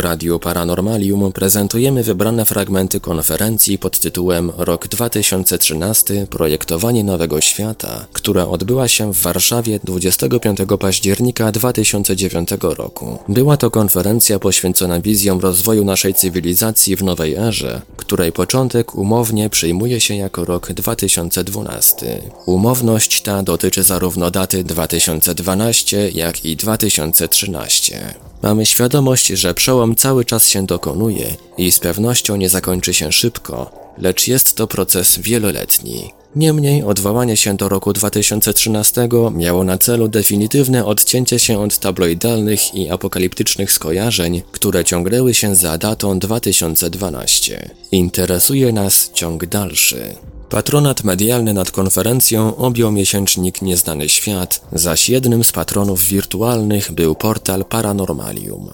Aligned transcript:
Radiu 0.00 0.38
Paranormalium 0.38 1.32
prezentujemy 1.32 2.02
wybrane 2.02 2.44
fragmenty 2.44 3.00
konferencji 3.00 3.78
pod 3.78 3.98
tytułem 3.98 4.52
Rok 4.56 4.88
2013 4.88 6.26
Projektowanie 6.30 7.04
Nowego 7.04 7.40
Świata, 7.40 8.06
która 8.12 8.46
odbyła 8.46 8.88
się 8.88 9.12
w 9.12 9.22
Warszawie 9.22 9.80
25 9.84 10.58
października 10.80 11.52
2009 11.52 12.48
roku. 12.60 13.18
Była 13.28 13.56
to 13.56 13.70
konferencja 13.70 14.38
poświęcona 14.38 15.00
wizjom 15.00 15.40
rozwoju 15.40 15.84
naszej 15.84 16.14
cywilizacji 16.14 16.96
w 16.96 17.02
nowej 17.02 17.34
erze, 17.34 17.80
której 17.96 18.32
początek 18.32 18.94
umownie 18.94 19.50
przyjmuje 19.50 20.00
się 20.00 20.14
jako 20.14 20.44
rok 20.44 20.72
2012. 20.72 22.22
Umowność 22.46 23.22
ta 23.22 23.42
dotyczy 23.42 23.82
zarówno 23.82 24.30
daty 24.30 24.64
2012, 24.64 26.10
jak 26.10 26.44
i 26.44 26.56
2013. 26.56 28.14
Mamy 28.42 28.66
świadomość, 28.66 29.26
że 29.26 29.54
przełom 29.54 29.89
cały 29.94 30.24
czas 30.24 30.48
się 30.48 30.66
dokonuje 30.66 31.36
i 31.58 31.72
z 31.72 31.78
pewnością 31.78 32.36
nie 32.36 32.48
zakończy 32.48 32.94
się 32.94 33.12
szybko, 33.12 33.70
lecz 33.98 34.28
jest 34.28 34.54
to 34.54 34.66
proces 34.66 35.18
wieloletni. 35.18 36.12
Niemniej 36.36 36.82
odwołanie 36.82 37.36
się 37.36 37.56
do 37.56 37.68
roku 37.68 37.92
2013 37.92 39.08
miało 39.34 39.64
na 39.64 39.78
celu 39.78 40.08
definitywne 40.08 40.84
odcięcie 40.84 41.38
się 41.38 41.60
od 41.60 41.78
tabloidalnych 41.78 42.74
i 42.74 42.90
apokaliptycznych 42.90 43.72
skojarzeń, 43.72 44.42
które 44.52 44.84
ciągnęły 44.84 45.34
się 45.34 45.56
za 45.56 45.78
datą 45.78 46.18
2012. 46.18 47.70
Interesuje 47.92 48.72
nas 48.72 49.10
ciąg 49.14 49.46
dalszy. 49.46 50.14
Patronat 50.50 51.04
medialny 51.04 51.54
nad 51.54 51.70
konferencją 51.70 52.56
objął 52.56 52.92
miesięcznik 52.92 53.62
Nieznany 53.62 54.08
Świat, 54.08 54.60
zaś 54.72 55.08
jednym 55.08 55.44
z 55.44 55.52
patronów 55.52 56.04
wirtualnych 56.04 56.92
był 56.92 57.14
portal 57.14 57.64
Paranormalium. 57.64 58.70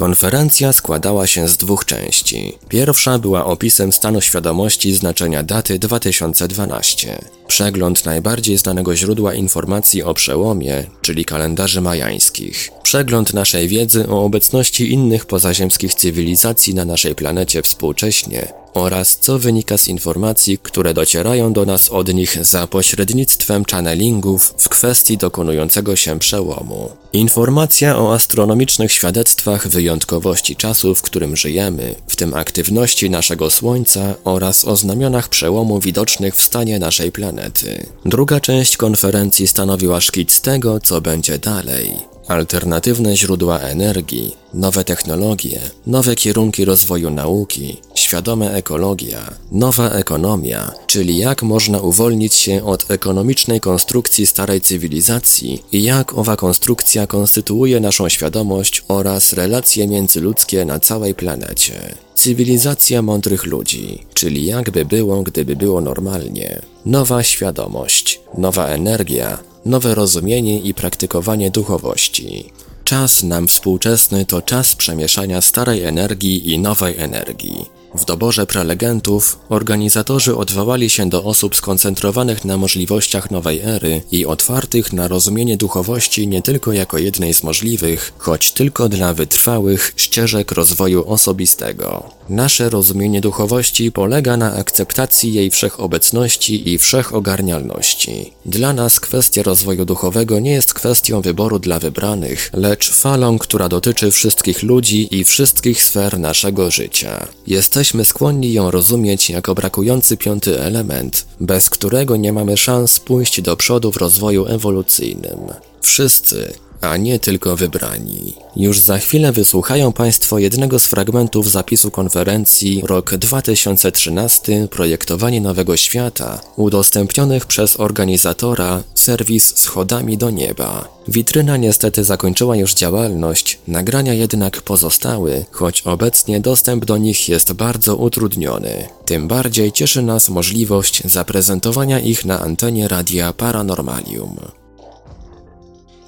Konferencja 0.00 0.72
składała 0.72 1.26
się 1.26 1.48
z 1.48 1.56
dwóch 1.56 1.84
części. 1.84 2.58
Pierwsza 2.68 3.18
była 3.18 3.44
opisem 3.44 3.92
stanu 3.92 4.20
świadomości 4.20 4.94
znaczenia 4.94 5.42
daty 5.42 5.78
2012. 5.78 7.18
Przegląd 7.46 8.04
najbardziej 8.04 8.58
znanego 8.58 8.96
źródła 8.96 9.34
informacji 9.34 10.02
o 10.02 10.14
przełomie, 10.14 10.84
czyli 11.00 11.24
kalendarzy 11.24 11.80
majańskich. 11.80 12.70
Przegląd 12.82 13.34
naszej 13.34 13.68
wiedzy 13.68 14.08
o 14.08 14.24
obecności 14.24 14.92
innych 14.92 15.26
pozaziemskich 15.26 15.94
cywilizacji 15.94 16.74
na 16.74 16.84
naszej 16.84 17.14
planecie 17.14 17.62
współcześnie 17.62 18.52
oraz 18.74 19.18
co 19.20 19.38
wynika 19.38 19.78
z 19.78 19.88
informacji, 19.88 20.58
które 20.58 20.94
docierają 20.94 21.52
do 21.52 21.64
nas 21.64 21.88
od 21.88 22.14
nich 22.14 22.44
za 22.44 22.66
pośrednictwem 22.66 23.64
channelingów 23.70 24.54
w 24.58 24.68
kwestii 24.68 25.18
dokonującego 25.18 25.96
się 25.96 26.18
przełomu. 26.18 26.90
Informacja 27.12 27.98
o 27.98 28.14
astronomicznych 28.14 28.92
świadectwach 28.92 29.68
wyjątkowości 29.68 30.56
czasu, 30.56 30.94
w 30.94 31.02
którym 31.02 31.36
żyjemy, 31.36 31.94
w 32.06 32.16
tym 32.16 32.34
aktywności 32.34 33.10
naszego 33.10 33.50
Słońca 33.50 34.14
oraz 34.24 34.64
o 34.64 34.76
znamionach 34.76 35.28
przełomu 35.28 35.80
widocznych 35.80 36.36
w 36.36 36.42
stanie 36.42 36.78
naszej 36.78 37.12
planety. 37.12 37.86
Druga 38.04 38.40
część 38.40 38.76
konferencji 38.76 39.48
stanowiła 39.48 40.00
szkic 40.00 40.40
tego, 40.40 40.80
co 40.80 41.00
będzie 41.00 41.38
dalej 41.38 42.09
alternatywne 42.30 43.16
źródła 43.16 43.58
energii, 43.58 44.36
nowe 44.54 44.84
technologie, 44.84 45.60
nowe 45.86 46.14
kierunki 46.14 46.64
rozwoju 46.64 47.10
nauki, 47.10 47.76
świadoma 47.94 48.46
ekologia, 48.50 49.34
nowa 49.52 49.90
ekonomia, 49.90 50.72
czyli 50.86 51.18
jak 51.18 51.42
można 51.42 51.78
uwolnić 51.80 52.34
się 52.34 52.64
od 52.64 52.90
ekonomicznej 52.90 53.60
konstrukcji 53.60 54.26
starej 54.26 54.60
cywilizacji 54.60 55.62
i 55.72 55.82
jak 55.82 56.18
owa 56.18 56.36
konstrukcja 56.36 57.06
konstytuuje 57.06 57.80
naszą 57.80 58.08
świadomość 58.08 58.82
oraz 58.88 59.32
relacje 59.32 59.86
międzyludzkie 59.86 60.64
na 60.64 60.80
całej 60.80 61.14
planecie. 61.14 61.94
Cywilizacja 62.20 63.02
mądrych 63.02 63.46
ludzi, 63.46 64.04
czyli 64.14 64.46
jakby 64.46 64.84
było, 64.84 65.22
gdyby 65.22 65.56
było 65.56 65.80
normalnie. 65.80 66.62
Nowa 66.86 67.22
świadomość, 67.22 68.20
nowa 68.38 68.66
energia, 68.66 69.38
nowe 69.64 69.94
rozumienie 69.94 70.60
i 70.60 70.74
praktykowanie 70.74 71.50
duchowości. 71.50 72.52
Czas 72.84 73.22
nam 73.22 73.48
współczesny 73.48 74.26
to 74.26 74.42
czas 74.42 74.74
przemieszania 74.74 75.40
starej 75.40 75.84
energii 75.84 76.52
i 76.52 76.58
nowej 76.58 76.98
energii. 76.98 77.79
W 77.94 78.04
doborze 78.04 78.46
prelegentów 78.46 79.38
organizatorzy 79.48 80.36
odwołali 80.36 80.90
się 80.90 81.08
do 81.08 81.24
osób 81.24 81.56
skoncentrowanych 81.56 82.44
na 82.44 82.56
możliwościach 82.56 83.30
nowej 83.30 83.60
ery 83.60 84.02
i 84.10 84.26
otwartych 84.26 84.92
na 84.92 85.08
rozumienie 85.08 85.56
duchowości 85.56 86.28
nie 86.28 86.42
tylko 86.42 86.72
jako 86.72 86.98
jednej 86.98 87.34
z 87.34 87.42
możliwych, 87.42 88.12
choć 88.18 88.52
tylko 88.52 88.88
dla 88.88 89.14
wytrwałych 89.14 89.92
ścieżek 89.96 90.52
rozwoju 90.52 91.08
osobistego. 91.08 92.10
Nasze 92.28 92.68
rozumienie 92.70 93.20
duchowości 93.20 93.92
polega 93.92 94.36
na 94.36 94.54
akceptacji 94.54 95.34
jej 95.34 95.50
wszechobecności 95.50 96.72
i 96.72 96.78
wszechogarnialności. 96.78 98.32
Dla 98.46 98.72
nas 98.72 99.00
kwestia 99.00 99.42
rozwoju 99.42 99.84
duchowego 99.84 100.38
nie 100.38 100.52
jest 100.52 100.74
kwestią 100.74 101.20
wyboru 101.20 101.58
dla 101.58 101.78
wybranych, 101.78 102.50
lecz 102.52 102.90
falą, 102.90 103.38
która 103.38 103.68
dotyczy 103.68 104.10
wszystkich 104.10 104.62
ludzi 104.62 105.16
i 105.16 105.24
wszystkich 105.24 105.84
sfer 105.84 106.18
naszego 106.18 106.70
życia. 106.70 107.28
Jesteśmy 107.46 107.79
jesteśmy 107.80 108.04
skłonni 108.04 108.52
ją 108.52 108.70
rozumieć 108.70 109.30
jako 109.30 109.54
brakujący 109.54 110.16
piąty 110.16 110.60
element, 110.60 111.26
bez 111.40 111.70
którego 111.70 112.16
nie 112.16 112.32
mamy 112.32 112.56
szans 112.56 113.00
pójść 113.00 113.42
do 113.42 113.56
przodu 113.56 113.92
w 113.92 113.96
rozwoju 113.96 114.46
ewolucyjnym. 114.46 115.38
Wszyscy, 115.80 116.52
a 116.80 116.96
nie 116.96 117.18
tylko 117.18 117.56
wybrani. 117.56 118.34
Już 118.56 118.78
za 118.78 118.98
chwilę 118.98 119.32
wysłuchają 119.32 119.92
Państwo 119.92 120.38
jednego 120.38 120.78
z 120.78 120.86
fragmentów 120.86 121.50
zapisu 121.50 121.90
konferencji 121.90 122.82
Rok 122.86 123.14
2013 123.14 124.68
Projektowanie 124.70 125.40
Nowego 125.40 125.76
Świata, 125.76 126.40
udostępnionych 126.56 127.46
przez 127.46 127.80
organizatora 127.80 128.82
serwis 128.94 129.58
Schodami 129.58 130.18
do 130.18 130.30
Nieba. 130.30 130.88
Witryna 131.08 131.56
niestety 131.56 132.04
zakończyła 132.04 132.56
już 132.56 132.74
działalność, 132.74 133.58
nagrania 133.68 134.14
jednak 134.14 134.62
pozostały, 134.62 135.44
choć 135.50 135.82
obecnie 135.82 136.40
dostęp 136.40 136.84
do 136.84 136.96
nich 136.96 137.28
jest 137.28 137.52
bardzo 137.52 137.96
utrudniony. 137.96 138.88
Tym 139.04 139.28
bardziej 139.28 139.72
cieszy 139.72 140.02
nas 140.02 140.28
możliwość 140.28 141.02
zaprezentowania 141.04 142.00
ich 142.00 142.24
na 142.24 142.40
antenie 142.40 142.88
radia 142.88 143.32
Paranormalium. 143.32 144.59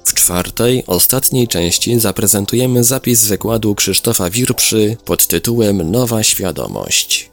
W 0.05 0.13
czwartej, 0.13 0.83
ostatniej 0.87 1.47
części 1.47 1.99
zaprezentujemy 1.99 2.83
zapis 2.83 3.27
wykładu 3.27 3.75
Krzysztofa 3.75 4.29
Wirprzy 4.29 4.97
pod 5.05 5.27
tytułem 5.27 5.91
Nowa 5.91 6.23
Świadomość. 6.23 7.31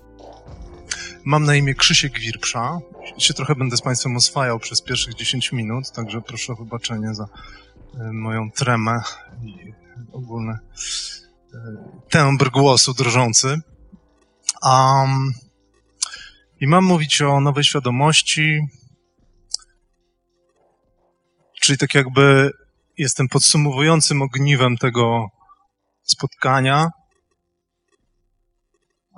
Mam 1.25 1.45
na 1.45 1.55
imię 1.55 1.75
Krzysiek 1.75 2.19
Wirpsza. 2.19 2.79
Się 3.19 3.35
trochę 3.35 3.55
będę 3.55 3.77
z 3.77 3.83
Państwem 3.83 4.17
oswajał 4.17 4.59
przez 4.59 4.83
pierwszych 4.83 5.15
10 5.15 5.53
minut, 5.53 5.91
także 5.91 6.21
proszę 6.21 6.53
o 6.53 6.57
wybaczenie 6.57 7.15
za 7.15 7.25
e, 7.25 8.13
moją 8.13 8.51
tremę 8.51 9.01
i 9.43 9.73
ogólny 10.13 10.53
e, 10.53 11.59
tembr 12.11 12.51
głosu 12.51 12.95
drżący. 12.95 13.61
Um, 14.63 15.33
I 16.61 16.67
mam 16.67 16.85
mówić 16.85 17.23
o 17.23 17.41
nowej 17.41 17.65
świadomości, 17.65 18.61
czyli 21.61 21.79
tak 21.79 21.95
jakby 21.95 22.51
jestem 23.01 23.29
podsumowującym 23.29 24.23
ogniwem 24.23 24.77
tego 24.77 25.27
spotkania. 26.03 26.89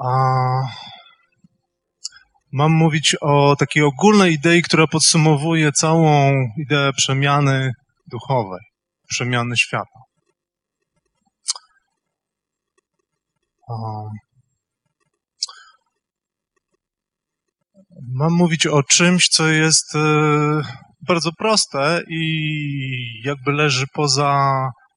A 0.04 0.08
mam 2.52 2.72
mówić 2.72 3.16
o 3.20 3.56
takiej 3.56 3.82
ogólnej 3.82 4.32
idei, 4.32 4.62
która 4.62 4.86
podsumowuje 4.86 5.72
całą 5.72 6.32
ideę 6.56 6.92
przemiany 6.92 7.72
duchowej, 8.06 8.60
przemiany 9.08 9.56
świata. 9.56 10.00
Mam 18.08 18.32
mówić 18.32 18.66
o 18.66 18.82
czymś, 18.82 19.28
co 19.28 19.48
jest 19.48 19.94
e, 19.94 20.62
bardzo 21.02 21.32
proste 21.32 22.02
i 22.08 23.22
jakby 23.24 23.52
leży 23.52 23.86
poza 23.92 24.38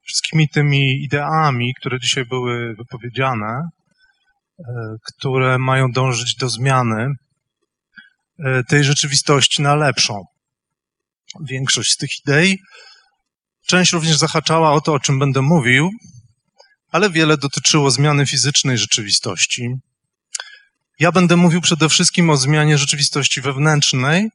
wszystkimi 0.04 0.50
tymi 0.50 1.04
ideami, 1.04 1.74
które 1.80 2.00
dzisiaj 2.00 2.26
były 2.26 2.76
wypowiedziane, 2.76 3.70
e, 4.60 4.64
które 5.04 5.58
mają 5.58 5.92
dążyć 5.92 6.36
do 6.36 6.50
zmiany 6.50 7.08
e, 8.40 8.64
tej 8.64 8.84
rzeczywistości 8.84 9.62
na 9.62 9.76
lepszą. 9.76 10.24
Większość 11.50 11.92
z 11.92 11.98
tych 11.98 12.10
idei, 12.26 12.58
część 13.68 13.94
również 13.94 14.18
zahaczała 14.18 14.72
o 14.72 14.82
to, 14.82 14.94
o 14.94 15.00
czym 15.00 15.20
będę 15.20 15.42
mówił, 15.42 15.90
ale 16.92 17.10
wiele 17.10 17.38
dotyczyło 17.38 17.92
zmiany 17.92 18.26
fizycznej 18.26 18.78
rzeczywistości. 18.78 19.70
Ja 21.00 21.12
będę 21.12 21.36
mówił 21.36 21.62
przede 21.62 21.90
wszystkim 21.90 22.30
o 22.30 22.38
zmianie 22.38 22.78
rzeczywistości 22.78 23.42
wewnętrznej, 23.42 24.30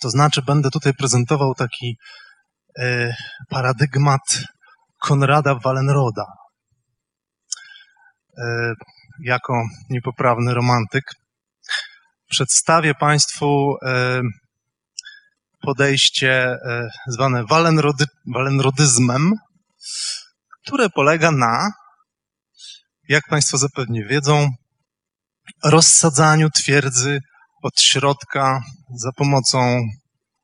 to 0.00 0.10
znaczy, 0.10 0.42
będę 0.42 0.70
tutaj 0.70 0.94
prezentował 0.94 1.54
taki 1.54 1.98
e, 2.78 3.14
paradygmat 3.48 4.20
Konrada 5.00 5.54
Wallenroda. 5.54 6.24
jako 9.20 9.62
niepoprawny 9.90 10.54
romantyk, 10.54 11.04
przedstawię 12.30 12.94
Państwu 12.94 13.76
podejście 15.60 16.56
zwane 17.06 17.44
walenrody, 17.44 18.04
walenrodyzmem, 18.34 19.32
które 20.62 20.90
polega 20.90 21.30
na, 21.30 21.70
jak 23.08 23.28
Państwo 23.28 23.58
zapewnie 23.58 24.04
wiedzą, 24.04 24.48
rozsadzaniu 25.64 26.50
twierdzy 26.50 27.20
od 27.62 27.80
środka 27.80 28.62
za 28.96 29.12
pomocą 29.16 29.80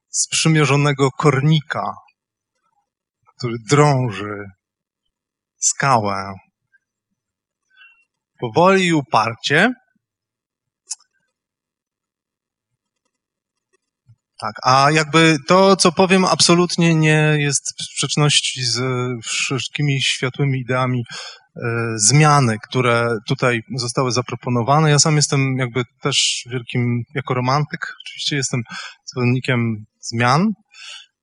sprzymierzonego 0.08 1.10
kornika, 1.10 1.84
który 3.36 3.54
drąży 3.70 4.44
skałę. 5.58 6.32
Powoli 8.40 8.86
i 8.86 8.92
uparcie. 8.92 9.72
Tak, 14.40 14.54
a 14.62 14.90
jakby 14.90 15.36
to, 15.48 15.76
co 15.76 15.92
powiem, 15.92 16.24
absolutnie 16.24 16.94
nie 16.94 17.36
jest 17.38 17.74
w 17.78 17.84
sprzeczności 17.84 18.62
z 18.62 18.80
wszystkimi 19.24 20.02
światłymi 20.02 20.60
ideami 20.60 21.02
zmiany, 21.96 22.56
które 22.68 23.16
tutaj 23.28 23.60
zostały 23.76 24.12
zaproponowane. 24.12 24.90
Ja 24.90 24.98
sam 24.98 25.16
jestem 25.16 25.56
jakby 25.58 25.82
też 26.02 26.44
wielkim, 26.50 27.02
jako 27.14 27.34
romantyk, 27.34 27.80
oczywiście 28.06 28.36
jestem 28.36 28.62
zwolennikiem 29.04 29.84
zmian 30.00 30.48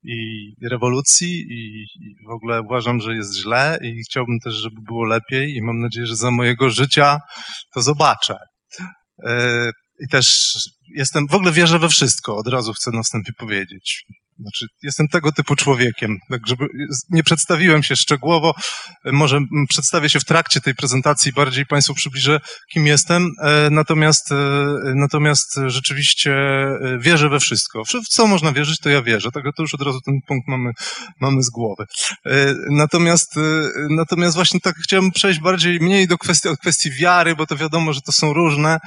i 0.03 0.53
rewolucji 0.69 1.39
i, 1.39 1.83
i, 1.83 2.15
w 2.27 2.31
ogóle 2.31 2.61
uważam, 2.61 2.99
że 2.99 3.15
jest 3.15 3.35
źle 3.35 3.79
i 3.81 4.03
chciałbym 4.09 4.39
też, 4.39 4.53
żeby 4.53 4.81
było 4.81 5.05
lepiej 5.05 5.55
i 5.55 5.61
mam 5.61 5.79
nadzieję, 5.79 6.05
że 6.05 6.15
za 6.15 6.31
mojego 6.31 6.69
życia 6.69 7.19
to 7.73 7.81
zobaczę. 7.81 8.37
E, 9.99 10.03
I 10.05 10.07
też 10.07 10.53
jestem, 10.95 11.27
w 11.27 11.33
ogóle 11.33 11.51
wierzę 11.51 11.79
we 11.79 11.89
wszystko, 11.89 12.37
od 12.37 12.47
razu 12.47 12.73
chcę 12.73 12.91
na 12.91 13.03
wstępie 13.03 13.33
powiedzieć. 13.33 14.05
Znaczy, 14.39 14.65
jestem 14.83 15.07
tego 15.07 15.31
typu 15.31 15.55
człowiekiem, 15.55 16.17
tak 16.29 16.47
żeby 16.47 16.67
nie 17.09 17.23
przedstawiłem 17.23 17.83
się 17.83 17.95
szczegółowo, 17.95 18.53
może 19.05 19.39
przedstawię 19.69 20.09
się 20.09 20.19
w 20.19 20.25
trakcie 20.25 20.61
tej 20.61 20.75
prezentacji, 20.75 21.33
bardziej 21.33 21.65
Państwu 21.65 21.93
przybliżę, 21.93 22.39
kim 22.73 22.87
jestem, 22.87 23.31
e, 23.43 23.69
natomiast, 23.71 24.31
e, 24.31 24.35
natomiast 24.95 25.59
rzeczywiście 25.67 26.33
e, 26.33 26.97
wierzę 26.99 27.29
we 27.29 27.39
wszystko. 27.39 27.83
W 27.85 28.07
co 28.09 28.27
można 28.27 28.51
wierzyć, 28.51 28.79
to 28.79 28.89
ja 28.89 29.01
wierzę, 29.01 29.31
tak 29.31 29.43
to 29.55 29.63
już 29.63 29.73
od 29.73 29.81
razu 29.81 29.99
ten 30.01 30.19
punkt 30.27 30.47
mamy, 30.47 30.71
mamy 31.21 31.43
z 31.43 31.49
głowy. 31.49 31.85
Natomiast, 32.69 33.35
natomiast 33.89 34.35
właśnie 34.35 34.59
tak 34.59 34.75
chciałem 34.75 35.11
przejść 35.11 35.39
bardziej, 35.39 35.79
mniej 35.79 36.07
do 36.07 36.17
kwestii, 36.17 36.49
od 36.49 36.59
kwestii 36.59 36.91
wiary, 36.91 37.35
bo 37.35 37.45
to 37.45 37.55
wiadomo, 37.55 37.93
że 37.93 38.01
to 38.01 38.11
są 38.11 38.33
różne, 38.33 38.79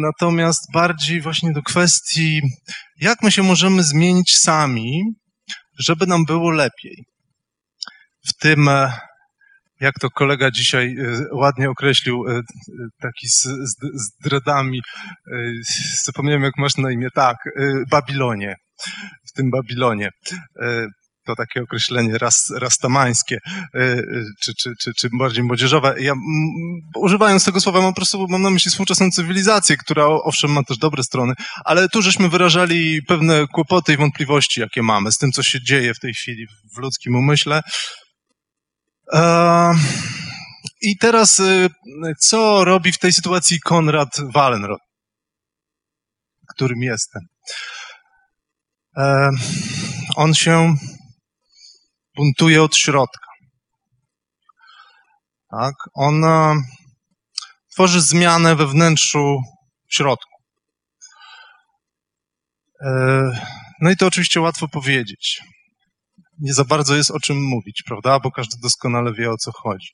natomiast 0.00 0.72
bardziej 0.72 1.20
właśnie 1.20 1.52
do 1.52 1.62
kwestii 1.62 2.40
jak 3.00 3.22
my 3.22 3.32
się 3.32 3.42
możemy 3.42 3.82
zmienić 3.82 4.36
sami, 4.36 5.02
żeby 5.78 6.06
nam 6.06 6.24
było 6.24 6.50
lepiej. 6.50 7.04
W 8.28 8.34
tym, 8.40 8.68
e, 8.68 8.92
jak 9.80 9.94
to 10.00 10.10
kolega 10.10 10.50
dzisiaj 10.50 10.96
e, 10.98 11.34
ładnie 11.34 11.70
określił, 11.70 12.24
e, 12.28 12.40
taki 13.00 13.28
z, 13.28 13.42
z, 13.42 13.74
z 13.94 14.10
dreadami, 14.24 14.80
zapomniałem 16.04 16.42
jak 16.42 16.58
masz 16.58 16.76
na 16.76 16.90
imię, 16.90 17.08
tak, 17.14 17.36
Babilonie, 17.90 18.54
w 19.28 19.32
tym 19.32 19.50
Babilonie 19.50 20.10
to 21.28 21.36
takie 21.36 21.62
określenie 21.62 22.18
ras, 22.18 22.52
rastamańskie, 22.56 23.38
e, 23.74 23.80
e, 23.80 24.02
czy, 24.40 24.54
czy, 24.54 24.72
czy, 24.80 24.94
czy 24.94 25.08
bardziej 25.18 25.44
młodzieżowe. 25.44 25.94
Ja 26.00 26.12
używając 26.94 27.44
tego 27.44 27.60
słowa 27.60 27.80
mam 27.80 27.92
po 27.92 27.96
prostu 27.96 28.26
mam 28.28 28.42
na 28.42 28.50
myśli 28.50 28.70
współczesną 28.70 29.10
cywilizację, 29.10 29.76
która 29.76 30.06
owszem 30.06 30.52
ma 30.52 30.62
też 30.62 30.78
dobre 30.78 31.02
strony, 31.02 31.34
ale 31.64 31.88
tu 31.88 32.02
żeśmy 32.02 32.28
wyrażali 32.28 33.02
pewne 33.02 33.46
kłopoty 33.46 33.92
i 33.92 33.96
wątpliwości, 33.96 34.60
jakie 34.60 34.82
mamy 34.82 35.12
z 35.12 35.18
tym, 35.18 35.32
co 35.32 35.42
się 35.42 35.58
dzieje 35.62 35.94
w 35.94 36.00
tej 36.00 36.14
chwili 36.14 36.46
w 36.76 36.78
ludzkim 36.78 37.16
umyśle. 37.16 37.62
I 40.80 40.98
teraz, 40.98 41.40
e, 41.40 41.68
co 42.18 42.64
robi 42.64 42.92
w 42.92 42.98
tej 42.98 43.12
sytuacji 43.12 43.60
Konrad 43.60 44.08
Wallenrod, 44.34 44.80
którym 46.48 46.82
jestem? 46.82 47.22
On 50.16 50.34
się 50.34 50.76
buntuje 52.18 52.62
od 52.62 52.76
środka. 52.76 53.28
Tak? 55.50 55.74
On 55.94 56.24
tworzy 57.72 58.00
zmianę 58.00 58.56
we 58.56 58.66
wnętrzu 58.66 59.40
w 59.90 59.94
środku. 59.94 60.34
E, 62.84 62.90
no 63.80 63.90
i 63.90 63.96
to 63.96 64.06
oczywiście 64.06 64.40
łatwo 64.40 64.68
powiedzieć. 64.68 65.42
Nie 66.40 66.54
za 66.54 66.64
bardzo 66.64 66.96
jest 66.96 67.10
o 67.10 67.20
czym 67.20 67.44
mówić, 67.44 67.82
prawda? 67.86 68.20
Bo 68.20 68.30
każdy 68.30 68.56
doskonale 68.62 69.12
wie 69.12 69.30
o 69.30 69.36
co 69.36 69.52
chodzi. 69.52 69.88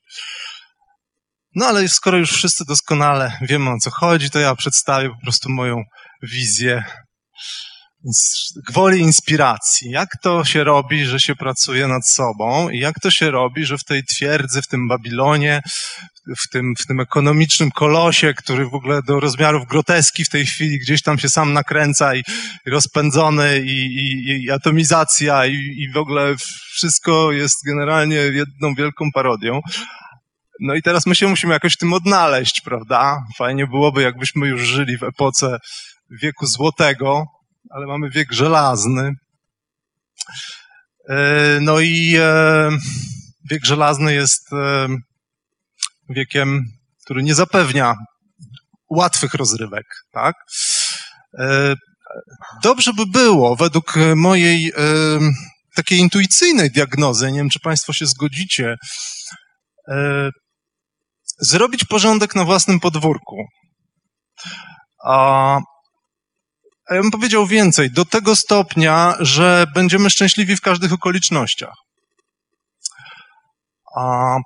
No 1.54 1.66
ale 1.66 1.88
skoro 1.88 2.18
już 2.18 2.32
wszyscy 2.32 2.64
doskonale 2.64 3.38
wiemy 3.40 3.70
o 3.70 3.78
co 3.78 3.90
chodzi, 3.90 4.30
to 4.30 4.38
ja 4.38 4.54
przedstawię 4.54 5.08
po 5.08 5.20
prostu 5.22 5.50
moją 5.50 5.82
wizję 6.22 6.84
gwoli 8.68 9.00
inspiracji. 9.00 9.90
Jak 9.90 10.08
to 10.22 10.44
się 10.44 10.64
robi, 10.64 11.04
że 11.04 11.20
się 11.20 11.34
pracuje 11.34 11.88
nad 11.88 12.08
sobą 12.08 12.68
i 12.68 12.78
jak 12.78 13.00
to 13.00 13.10
się 13.10 13.30
robi, 13.30 13.64
że 13.64 13.78
w 13.78 13.84
tej 13.84 14.04
twierdzy, 14.04 14.62
w 14.62 14.66
tym 14.66 14.88
Babilonie, 14.88 15.62
w 16.44 16.48
tym, 16.48 16.74
w 16.78 16.86
tym 16.86 17.00
ekonomicznym 17.00 17.70
kolosie, 17.70 18.34
który 18.34 18.66
w 18.66 18.74
ogóle 18.74 19.00
do 19.02 19.20
rozmiarów 19.20 19.66
groteski 19.66 20.24
w 20.24 20.28
tej 20.28 20.46
chwili 20.46 20.78
gdzieś 20.78 21.02
tam 21.02 21.18
się 21.18 21.28
sam 21.28 21.52
nakręca 21.52 22.14
i, 22.14 22.22
i 22.66 22.70
rozpędzony 22.70 23.60
i, 23.60 23.86
i, 23.96 24.44
i 24.44 24.50
atomizacja 24.50 25.46
i, 25.46 25.54
i 25.54 25.92
w 25.92 25.96
ogóle 25.96 26.34
wszystko 26.74 27.32
jest 27.32 27.56
generalnie 27.66 28.16
jedną 28.16 28.74
wielką 28.74 29.04
parodią. 29.14 29.60
No 30.60 30.74
i 30.74 30.82
teraz 30.82 31.06
my 31.06 31.14
się 31.14 31.28
musimy 31.28 31.52
jakoś 31.52 31.76
tym 31.76 31.92
odnaleźć, 31.92 32.60
prawda? 32.60 33.18
Fajnie 33.38 33.66
byłoby, 33.66 34.02
jakbyśmy 34.02 34.46
już 34.46 34.62
żyli 34.62 34.98
w 34.98 35.02
epoce 35.02 35.58
wieku 36.22 36.46
złotego, 36.46 37.24
ale 37.74 37.86
mamy 37.86 38.10
wiek 38.10 38.32
żelazny. 38.32 39.12
E, 41.08 41.58
no 41.60 41.80
i 41.80 42.16
e, 42.18 42.70
wiek 43.50 43.64
żelazny 43.64 44.14
jest 44.14 44.52
e, 44.52 44.88
wiekiem, 46.08 46.64
który 47.04 47.22
nie 47.22 47.34
zapewnia 47.34 47.94
łatwych 48.90 49.34
rozrywek, 49.34 49.84
tak? 50.12 50.34
Dobrze 52.62 52.92
by 52.92 53.06
było, 53.06 53.56
według 53.56 53.94
mojej 54.16 54.72
takiej 55.76 55.98
intuicyjnej 55.98 56.70
diagnozy, 56.70 57.32
nie 57.32 57.38
wiem, 57.38 57.48
czy 57.50 57.60
Państwo 57.60 57.92
się 57.92 58.06
zgodzicie, 58.06 58.76
zrobić 61.38 61.84
porządek 61.84 62.34
na 62.34 62.44
własnym 62.44 62.80
podwórku. 62.80 63.36
A 65.04 65.58
a 66.86 66.94
ja 66.94 67.02
bym 67.02 67.10
powiedział 67.10 67.46
więcej, 67.46 67.90
do 67.90 68.04
tego 68.04 68.36
stopnia, 68.36 69.14
że 69.20 69.66
będziemy 69.74 70.10
szczęśliwi 70.10 70.56
w 70.56 70.60
każdych 70.60 70.92
okolicznościach. 70.92 71.74
A 73.96 74.36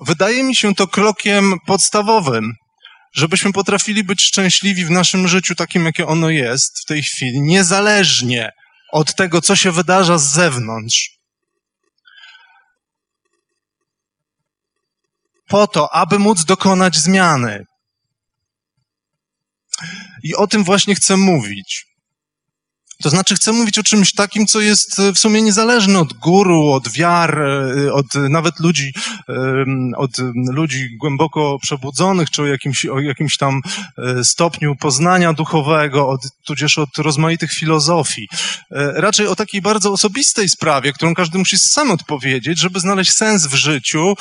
wydaje 0.00 0.44
mi 0.44 0.56
się 0.56 0.74
to 0.74 0.88
krokiem 0.88 1.54
podstawowym, 1.66 2.52
żebyśmy 3.14 3.52
potrafili 3.52 4.04
być 4.04 4.22
szczęśliwi 4.22 4.84
w 4.84 4.90
naszym 4.90 5.28
życiu 5.28 5.54
takim, 5.54 5.84
jakie 5.84 6.06
ono 6.06 6.30
jest 6.30 6.80
w 6.82 6.84
tej 6.84 7.02
chwili, 7.02 7.40
niezależnie 7.40 8.50
od 8.92 9.14
tego, 9.14 9.40
co 9.40 9.56
się 9.56 9.72
wydarza 9.72 10.18
z 10.18 10.32
zewnątrz. 10.32 11.10
Po 15.48 15.66
to, 15.66 15.94
aby 15.94 16.18
móc 16.18 16.44
dokonać 16.44 16.96
zmiany. 16.96 17.64
I 20.22 20.34
o 20.34 20.46
tym 20.46 20.64
właśnie 20.64 20.94
chcę 20.94 21.16
mówić. 21.16 21.92
To 23.02 23.10
znaczy, 23.10 23.34
chcę 23.34 23.52
mówić 23.52 23.78
o 23.78 23.82
czymś 23.82 24.12
takim, 24.12 24.46
co 24.46 24.60
jest 24.60 24.98
e, 24.98 25.12
w 25.12 25.18
sumie 25.18 25.42
niezależne 25.42 25.98
od 25.98 26.12
guru, 26.12 26.70
od 26.70 26.88
wiar, 26.88 27.42
e, 27.42 27.92
od 27.92 28.14
nawet 28.14 28.60
ludzi, 28.60 28.92
od 29.96 30.10
ludzi 30.34 30.96
głęboko 31.00 31.58
przebudzonych, 31.62 32.30
czy 32.30 32.42
o 32.42 32.46
jakimś, 32.46 32.86
o 32.86 33.00
jakimś 33.00 33.36
tam 33.36 33.60
e, 33.98 34.24
stopniu 34.24 34.76
poznania 34.76 35.32
duchowego, 35.32 36.08
od, 36.08 36.20
tudzież 36.46 36.78
od 36.78 36.98
rozmaitych 36.98 37.52
filozofii. 37.52 38.28
Raczej 38.94 39.26
o 39.26 39.36
takiej 39.36 39.62
bardzo 39.62 39.92
osobistej 39.92 40.48
sprawie, 40.48 40.92
którą 40.92 41.14
każdy 41.14 41.38
musi 41.38 41.58
sam 41.58 41.90
odpowiedzieć, 41.90 42.58
żeby 42.58 42.80
znaleźć 42.80 43.12
sens 43.12 43.46
w 43.46 43.54
życiu, 43.54 44.14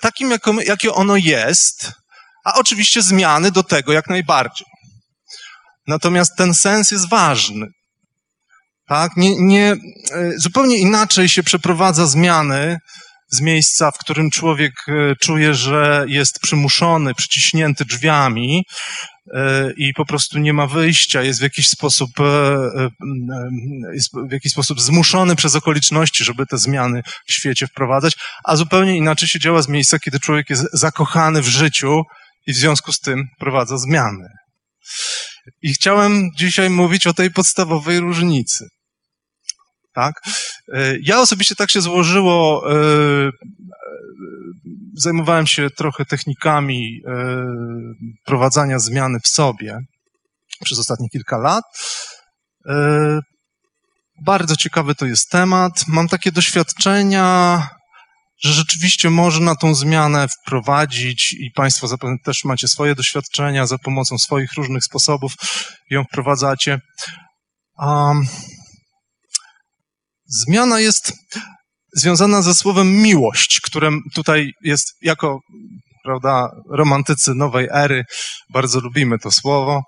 takim, 0.00 0.32
jakie 0.66 0.92
ono 0.92 1.16
jest, 1.16 1.92
a 2.44 2.54
oczywiście 2.54 3.02
zmiany 3.02 3.50
do 3.50 3.62
tego 3.62 3.92
jak 3.92 4.08
najbardziej. 4.10 4.71
Natomiast 5.86 6.36
ten 6.36 6.54
sens 6.54 6.90
jest 6.90 7.08
ważny. 7.08 7.66
Tak? 8.88 9.16
Nie, 9.16 9.36
nie, 9.36 9.76
e, 10.12 10.32
zupełnie 10.36 10.78
inaczej 10.78 11.28
się 11.28 11.42
przeprowadza 11.42 12.06
zmiany 12.06 12.78
z 13.28 13.40
miejsca, 13.40 13.90
w 13.90 13.98
którym 13.98 14.30
człowiek 14.30 14.72
e, 14.88 15.16
czuje, 15.16 15.54
że 15.54 16.04
jest 16.08 16.40
przymuszony, 16.40 17.14
przyciśnięty 17.14 17.84
drzwiami 17.84 18.64
e, 19.34 19.72
i 19.76 19.94
po 19.94 20.06
prostu 20.06 20.38
nie 20.38 20.52
ma 20.52 20.66
wyjścia, 20.66 21.22
jest 21.22 21.40
w 21.40 21.42
jakiś 21.42 21.68
sposób, 21.68 22.10
jest 23.92 24.10
w 24.28 24.32
jakiś 24.32 24.52
sposób 24.52 24.80
zmuszony 24.80 25.36
przez 25.36 25.56
okoliczności, 25.56 26.24
żeby 26.24 26.46
te 26.46 26.58
zmiany 26.58 27.02
w 27.26 27.32
świecie 27.32 27.66
wprowadzać, 27.66 28.14
a 28.44 28.56
zupełnie 28.56 28.96
inaczej 28.96 29.28
się 29.28 29.38
działa 29.38 29.62
z 29.62 29.68
miejsca, 29.68 29.98
kiedy 29.98 30.20
człowiek 30.20 30.50
jest 30.50 30.66
zakochany 30.72 31.42
w 31.42 31.48
życiu 31.48 32.02
i 32.46 32.52
w 32.52 32.56
związku 32.56 32.92
z 32.92 33.00
tym 33.00 33.24
prowadza 33.38 33.78
zmiany. 33.78 34.28
I 35.62 35.74
chciałem 35.74 36.30
dzisiaj 36.36 36.70
mówić 36.70 37.06
o 37.06 37.14
tej 37.14 37.30
podstawowej 37.30 38.00
różnicy. 38.00 38.68
Tak? 39.92 40.22
E, 40.72 40.94
ja 41.02 41.20
osobiście 41.20 41.54
tak 41.54 41.70
się 41.70 41.80
złożyło, 41.80 42.70
e, 42.72 42.74
e, 42.74 43.30
zajmowałem 44.94 45.46
się 45.46 45.70
trochę 45.70 46.04
technikami 46.04 47.02
prowadzenia 48.24 48.78
zmiany 48.78 49.18
w 49.24 49.28
sobie 49.28 49.78
przez 50.64 50.78
ostatnie 50.78 51.08
kilka 51.08 51.38
lat. 51.38 51.64
Bardzo 54.24 54.56
ciekawy 54.56 54.94
to 54.94 55.06
jest 55.06 55.30
temat. 55.30 55.84
Mam 55.88 56.08
takie 56.08 56.32
doświadczenia, 56.32 57.68
że 58.42 58.52
rzeczywiście 58.52 59.10
można 59.10 59.56
tą 59.56 59.74
zmianę 59.74 60.28
wprowadzić 60.28 61.32
i 61.32 61.50
Państwo 61.50 61.88
zapewne 61.88 62.16
też 62.24 62.44
macie 62.44 62.68
swoje 62.68 62.94
doświadczenia, 62.94 63.66
za 63.66 63.78
pomocą 63.78 64.18
swoich 64.18 64.52
różnych 64.52 64.84
sposobów 64.84 65.32
ją 65.90 66.04
wprowadzacie. 66.04 66.80
Um, 67.78 68.26
Zmiana 70.32 70.80
jest 70.80 71.12
związana 71.96 72.42
ze 72.42 72.54
słowem 72.54 72.92
miłość, 72.96 73.60
które 73.60 73.90
tutaj 74.14 74.52
jest 74.62 74.86
jako, 75.02 75.40
prawda, 76.04 76.50
romantycy 76.70 77.34
nowej 77.34 77.68
ery, 77.74 78.04
bardzo 78.50 78.80
lubimy 78.80 79.18
to 79.18 79.30
słowo 79.30 79.82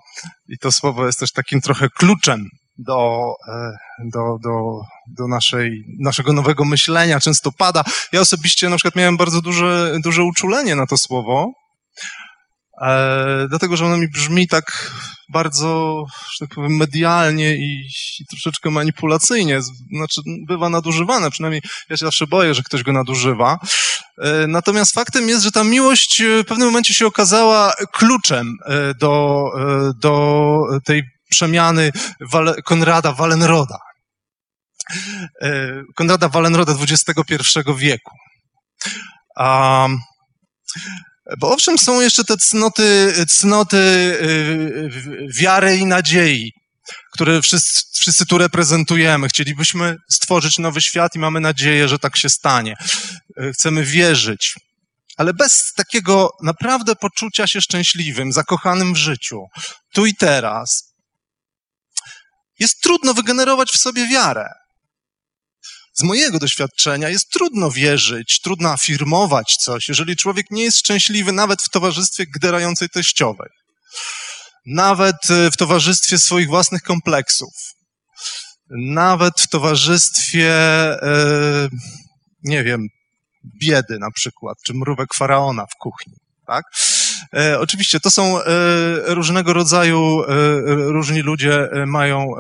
i 0.49 0.59
to 0.59 0.73
słowo 0.73 1.07
jest 1.07 1.19
też 1.19 1.33
takim 1.33 1.61
trochę 1.61 1.89
kluczem 1.89 2.49
do, 2.79 3.33
e, 3.49 3.73
do, 4.13 4.39
do, 4.43 4.81
do 5.19 5.29
naszej, 5.29 5.85
naszego 6.01 6.33
nowego 6.33 6.65
myślenia, 6.65 7.21
często 7.21 7.53
pada. 7.53 7.85
Ja 8.13 8.21
osobiście 8.21 8.69
na 8.69 8.77
przykład 8.77 8.97
miałem 8.97 9.17
bardzo 9.17 9.41
duże, 9.41 9.97
duże 10.05 10.23
uczulenie 10.23 10.77
na 10.77 10.87
to 10.87 10.99
słowo, 10.99 11.53
E, 12.81 13.47
dlatego, 13.49 13.77
że 13.77 13.85
ono 13.85 13.97
mi 13.97 14.09
brzmi 14.09 14.49
tak 14.49 14.91
bardzo, 15.29 16.05
że 16.33 16.47
tak 16.47 16.55
powiem, 16.55 16.77
medialnie 16.77 17.57
i, 17.57 17.87
i, 18.21 18.27
troszeczkę 18.31 18.71
manipulacyjnie. 18.71 19.63
Znaczy, 19.97 20.21
bywa 20.49 20.69
nadużywane, 20.69 21.31
przynajmniej 21.31 21.63
ja 21.91 21.97
się 21.97 22.07
zawsze 22.07 22.27
boję, 22.27 22.55
że 22.55 22.63
ktoś 22.63 22.83
go 22.83 22.93
nadużywa. 22.93 23.59
E, 24.19 24.47
natomiast 24.47 24.95
faktem 24.95 25.29
jest, 25.29 25.43
że 25.43 25.53
ta 25.53 25.65
miłość 25.65 26.23
w 26.23 26.45
pewnym 26.45 26.69
momencie 26.69 26.95
się 26.95 27.07
okazała 27.07 27.73
kluczem 27.93 28.57
e, 28.67 28.95
do, 28.95 29.45
e, 29.59 29.93
do 30.01 30.59
tej 30.85 31.03
przemiany 31.35 31.91
Konrada 32.65 33.13
Wallenroda. 33.13 33.79
E, 35.43 35.83
Konrada 35.95 36.29
Wallenroda 36.29 36.73
XXI 36.73 37.35
wieku. 37.77 38.17
Bo 41.39 41.53
owszem, 41.53 41.79
są 41.79 42.01
jeszcze 42.01 42.25
te 42.25 42.37
cnoty, 42.37 43.15
cnoty 43.29 43.77
y, 43.77 45.29
wiary 45.41 45.77
i 45.77 45.87
nadziei, 45.87 46.53
które 47.13 47.43
wszyscy, 47.43 47.83
wszyscy 48.01 48.27
tu 48.27 48.39
reprezentujemy. 48.39 49.29
Chcielibyśmy 49.29 49.97
stworzyć 50.11 50.59
nowy 50.59 50.81
świat 50.81 51.15
i 51.15 51.19
mamy 51.19 51.41
nadzieję, 51.41 51.89
że 51.89 51.99
tak 51.99 52.17
się 52.17 52.29
stanie. 52.29 52.75
Y, 53.41 53.53
chcemy 53.53 53.85
wierzyć. 53.85 54.55
Ale 55.17 55.35
bez 55.35 55.73
takiego 55.77 56.31
naprawdę 56.43 56.97
poczucia 56.97 57.47
się 57.47 57.61
szczęśliwym, 57.61 58.33
zakochanym 58.33 58.95
w 58.95 58.97
życiu, 58.97 59.47
tu 59.93 60.07
i 60.07 60.15
teraz, 60.15 60.94
jest 62.59 62.81
trudno 62.81 63.15
wygenerować 63.15 63.71
w 63.71 63.79
sobie 63.79 64.09
wiarę. 64.09 64.49
Z 65.93 66.03
mojego 66.03 66.39
doświadczenia 66.39 67.09
jest 67.09 67.31
trudno 67.31 67.71
wierzyć, 67.71 68.41
trudno 68.41 68.71
afirmować 68.71 69.57
coś, 69.57 69.89
jeżeli 69.89 70.17
człowiek 70.17 70.47
nie 70.51 70.63
jest 70.65 70.79
szczęśliwy 70.79 71.33
nawet 71.33 71.63
w 71.63 71.69
towarzystwie 71.69 72.27
gderającej 72.27 72.89
teściowej, 72.89 73.49
nawet 74.67 75.31
e, 75.31 75.51
w 75.51 75.57
towarzystwie 75.57 76.19
swoich 76.19 76.49
własnych 76.49 76.83
kompleksów, 76.83 77.55
nawet 78.71 79.41
w 79.41 79.49
towarzystwie, 79.49 80.53
e, 81.03 81.69
nie 82.43 82.65
wiem, 82.65 82.87
biedy 83.61 83.99
na 83.99 84.11
przykład, 84.11 84.59
czy 84.67 84.75
mrówek 84.75 85.15
faraona 85.15 85.67
w 85.67 85.77
kuchni 85.79 86.15
tak? 86.47 86.65
E, 87.33 87.61
oczywiście 87.61 88.01
to 88.01 88.11
są 88.11 88.41
e, 88.41 88.45
różnego 89.07 89.53
rodzaju, 89.53 90.23
e, 90.23 90.27
różni 90.67 91.21
ludzie 91.21 91.69
mają 91.87 92.31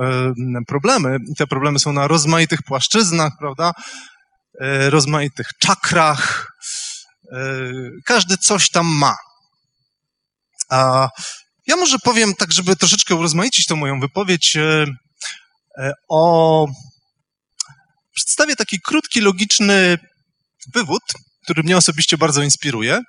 problemy 0.66 1.16
te 1.38 1.46
problemy 1.46 1.78
są 1.78 1.92
na 1.92 2.08
rozmaitych 2.08 2.62
płaszczyznach, 2.62 3.32
prawda? 3.38 3.72
Rozmaitych 4.88 5.48
czakrach. 5.58 6.52
Każdy 8.04 8.38
coś 8.38 8.70
tam 8.70 8.86
ma. 8.86 9.16
A 10.68 11.08
ja 11.66 11.76
może 11.76 11.98
powiem 11.98 12.34
tak, 12.34 12.52
żeby 12.52 12.76
troszeczkę 12.76 13.14
urozmaicić 13.14 13.66
tą 13.66 13.76
moją 13.76 14.00
wypowiedź 14.00 14.56
o 16.08 16.66
przedstawię 18.14 18.56
taki 18.56 18.80
krótki, 18.80 19.20
logiczny 19.20 19.98
wywód, 20.74 21.02
który 21.42 21.62
mnie 21.62 21.76
osobiście 21.76 22.18
bardzo 22.18 22.42
inspiruje. 22.42 23.00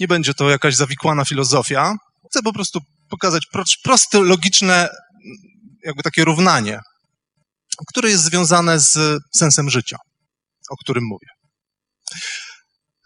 Nie 0.00 0.08
będzie 0.08 0.34
to 0.34 0.50
jakaś 0.50 0.74
zawikłana 0.74 1.24
filozofia. 1.24 1.94
Chcę 2.30 2.42
po 2.42 2.52
prostu 2.52 2.80
pokazać 3.08 3.46
proste, 3.84 4.20
logiczne, 4.20 4.88
jakby 5.84 6.02
takie 6.02 6.24
równanie, 6.24 6.80
które 7.88 8.10
jest 8.10 8.24
związane 8.24 8.80
z 8.80 8.98
sensem 9.34 9.70
życia, 9.70 9.96
o 10.70 10.76
którym 10.76 11.04
mówię. 11.04 11.26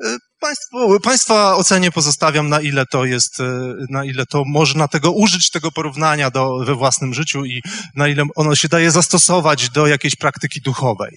E, 0.05 0.17
państwo, 0.41 1.01
państwa 1.01 1.57
ocenie 1.57 1.91
pozostawiam, 1.91 2.49
na 2.49 2.61
ile 2.61 2.87
to 2.87 3.05
jest, 3.05 3.41
e, 3.41 3.75
na 3.91 4.05
ile 4.05 4.27
to 4.27 4.43
można 4.47 4.89
tego 4.89 5.13
użyć, 5.13 5.51
tego 5.51 5.73
porównania 5.73 6.31
do, 6.31 6.59
we 6.59 6.75
własnym 6.75 7.15
życiu 7.15 7.45
i 7.45 7.63
na 7.95 8.09
ile 8.09 8.25
ono 8.37 8.57
się 8.57 8.69
daje 8.69 8.91
zastosować 8.91 9.71
do 9.71 9.87
jakiejś 9.87 10.17
praktyki 10.17 10.61
duchowej. 10.61 11.17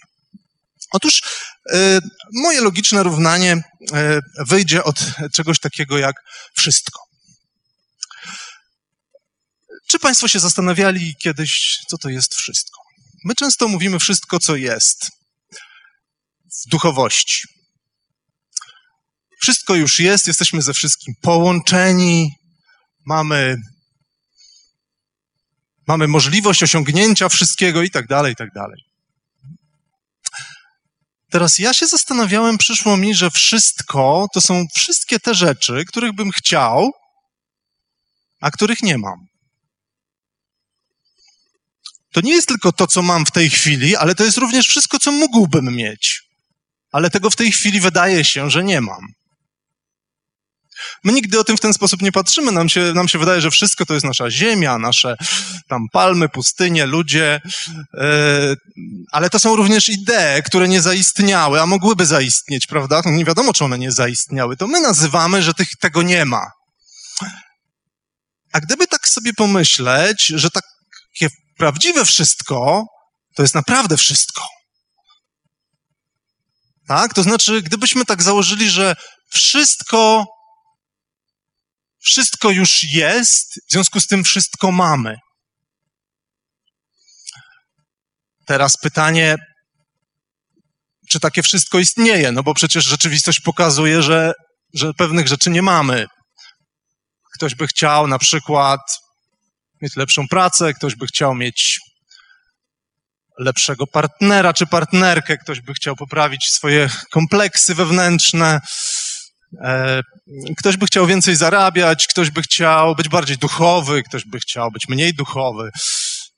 Otóż 0.91 1.21
moje 2.33 2.61
logiczne 2.61 3.03
równanie 3.03 3.63
e, 3.93 4.19
wyjdzie 4.47 4.83
od 4.83 4.99
czegoś 5.33 5.59
takiego 5.59 5.97
jak 5.97 6.15
wszystko. 6.57 6.99
Czy 9.87 9.99
Państwo 9.99 10.27
się 10.27 10.39
zastanawiali 10.39 11.15
kiedyś, 11.23 11.79
co 11.89 11.97
to 11.97 12.09
jest 12.09 12.35
wszystko? 12.35 12.79
My 13.25 13.35
często 13.35 13.67
mówimy 13.67 13.99
wszystko, 13.99 14.39
co 14.39 14.55
jest 14.55 15.11
w 16.65 16.69
duchowości. 16.69 17.47
Wszystko 19.41 19.75
już 19.75 19.99
jest, 19.99 20.27
jesteśmy 20.27 20.61
ze 20.61 20.73
wszystkim 20.73 21.13
połączeni, 21.21 22.29
mamy, 23.05 23.57
mamy 25.87 26.07
możliwość 26.07 26.63
osiągnięcia 26.63 27.29
wszystkiego 27.29 27.81
i 27.83 27.89
tak 27.89 28.07
dalej, 28.07 28.33
i 28.33 28.35
tak 28.35 28.49
dalej. 28.55 28.92
Teraz 31.33 31.59
ja 31.59 31.73
się 31.73 31.87
zastanawiałem, 31.87 32.57
przyszło 32.57 32.97
mi, 32.97 33.15
że 33.15 33.31
wszystko 33.31 34.27
to 34.33 34.41
są 34.41 34.65
wszystkie 34.75 35.19
te 35.19 35.35
rzeczy, 35.35 35.85
których 35.87 36.13
bym 36.13 36.31
chciał, 36.31 36.91
a 38.41 38.51
których 38.51 38.83
nie 38.83 38.97
mam. 38.97 39.27
To 42.11 42.21
nie 42.21 42.31
jest 42.31 42.47
tylko 42.47 42.71
to, 42.71 42.87
co 42.87 43.01
mam 43.01 43.25
w 43.25 43.31
tej 43.31 43.49
chwili, 43.49 43.95
ale 43.95 44.15
to 44.15 44.23
jest 44.23 44.37
również 44.37 44.67
wszystko, 44.67 44.99
co 44.99 45.11
mógłbym 45.11 45.75
mieć. 45.75 46.23
Ale 46.91 47.09
tego 47.09 47.29
w 47.29 47.35
tej 47.35 47.51
chwili 47.51 47.79
wydaje 47.79 48.25
się, 48.25 48.49
że 48.49 48.63
nie 48.63 48.81
mam. 48.81 49.13
My 51.03 51.13
nigdy 51.13 51.39
o 51.39 51.43
tym 51.43 51.57
w 51.57 51.59
ten 51.59 51.73
sposób 51.73 52.01
nie 52.01 52.11
patrzymy. 52.11 52.51
Nam 52.51 52.69
się, 52.69 52.93
nam 52.93 53.07
się 53.07 53.19
wydaje, 53.19 53.41
że 53.41 53.51
wszystko 53.51 53.85
to 53.85 53.93
jest 53.93 54.05
nasza 54.05 54.31
ziemia, 54.31 54.77
nasze 54.77 55.15
tam 55.67 55.81
palmy, 55.91 56.29
pustynie, 56.29 56.85
ludzie, 56.85 57.41
yy, 57.93 58.55
ale 59.11 59.29
to 59.29 59.39
są 59.39 59.55
również 59.55 59.89
idee, 59.89 60.43
które 60.45 60.67
nie 60.67 60.81
zaistniały, 60.81 61.61
a 61.61 61.65
mogłyby 61.65 62.05
zaistnieć, 62.05 62.67
prawda? 62.67 63.01
No 63.05 63.11
nie 63.11 63.25
wiadomo, 63.25 63.53
czy 63.53 63.65
one 63.65 63.79
nie 63.79 63.91
zaistniały. 63.91 64.57
To 64.57 64.67
my 64.67 64.81
nazywamy, 64.81 65.43
że 65.43 65.53
tych, 65.53 65.69
tego 65.81 66.01
nie 66.01 66.25
ma. 66.25 66.51
A 68.53 68.59
gdyby 68.59 68.87
tak 68.87 69.07
sobie 69.07 69.33
pomyśleć, 69.33 70.25
że 70.25 70.49
takie 70.49 71.29
prawdziwe 71.57 72.05
wszystko 72.05 72.85
to 73.35 73.41
jest 73.41 73.55
naprawdę 73.55 73.97
wszystko. 73.97 74.43
Tak? 76.87 77.13
To 77.13 77.23
znaczy, 77.23 77.61
gdybyśmy 77.61 78.05
tak 78.05 78.23
założyli, 78.23 78.69
że 78.69 78.95
wszystko 79.29 80.25
wszystko 82.03 82.49
już 82.49 82.83
jest, 82.83 83.59
w 83.69 83.71
związku 83.71 83.99
z 83.99 84.07
tym 84.07 84.23
wszystko 84.23 84.71
mamy. 84.71 85.17
Teraz 88.45 88.77
pytanie, 88.77 89.35
czy 91.09 91.19
takie 91.19 91.43
wszystko 91.43 91.79
istnieje, 91.79 92.31
no 92.31 92.43
bo 92.43 92.53
przecież 92.53 92.85
rzeczywistość 92.85 93.39
pokazuje, 93.39 94.01
że, 94.01 94.33
że 94.73 94.93
pewnych 94.93 95.27
rzeczy 95.27 95.49
nie 95.49 95.61
mamy. 95.61 96.05
Ktoś 97.35 97.55
by 97.55 97.67
chciał 97.67 98.07
na 98.07 98.19
przykład 98.19 98.79
mieć 99.81 99.95
lepszą 99.95 100.27
pracę, 100.27 100.73
ktoś 100.73 100.95
by 100.95 101.07
chciał 101.07 101.35
mieć 101.35 101.79
lepszego 103.39 103.87
partnera 103.87 104.53
czy 104.53 104.67
partnerkę, 104.67 105.37
ktoś 105.37 105.61
by 105.61 105.73
chciał 105.73 105.95
poprawić 105.95 106.49
swoje 106.49 106.89
kompleksy 107.11 107.75
wewnętrzne, 107.75 108.61
ktoś 110.57 110.77
by 110.77 110.85
chciał 110.85 111.07
więcej 111.07 111.35
zarabiać, 111.35 112.07
ktoś 112.07 112.31
by 112.31 112.41
chciał 112.41 112.95
być 112.95 113.09
bardziej 113.09 113.37
duchowy, 113.37 114.03
ktoś 114.03 114.25
by 114.25 114.39
chciał 114.39 114.71
być 114.71 114.89
mniej 114.89 115.13
duchowy, 115.13 115.69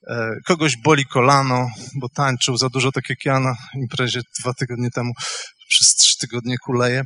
e, 0.08 0.30
kogoś 0.46 0.78
boli 0.78 1.06
kolano, 1.06 1.68
bo 1.96 2.10
tańczył 2.10 2.58
za 2.58 2.70
dużo, 2.70 2.92
tak 2.92 3.10
jak 3.10 3.26
ja 3.26 3.40
na 3.40 3.56
imprezie 3.76 4.22
dwa 4.40 4.54
tygodnie 4.54 4.92
temu, 4.92 5.14
przez 5.68 5.96
trzy 5.96 6.18
tygodnie 6.18 6.58
kuleje. 6.58 7.04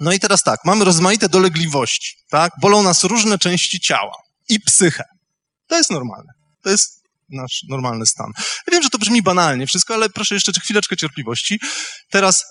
No 0.00 0.12
i 0.12 0.20
teraz 0.20 0.42
tak, 0.42 0.60
mamy 0.64 0.84
rozmaite 0.84 1.28
dolegliwości, 1.28 2.16
tak? 2.30 2.52
Bolą 2.60 2.82
nas 2.82 3.04
różne 3.04 3.38
części 3.38 3.80
ciała 3.80 4.16
i 4.48 4.60
psychę. 4.60 5.04
To 5.66 5.76
jest 5.76 5.90
normalne. 5.90 6.32
To 6.62 6.70
jest 6.70 7.04
nasz 7.28 7.60
normalny 7.68 8.06
stan. 8.06 8.30
Ja 8.38 8.72
wiem, 8.72 8.82
że 8.82 8.90
to 8.90 8.98
brzmi 8.98 9.22
banalnie 9.22 9.66
wszystko, 9.66 9.94
ale 9.94 10.08
proszę 10.08 10.34
jeszcze 10.34 10.52
chwileczkę 10.52 10.96
cierpliwości. 10.96 11.60
Teraz, 12.10 12.44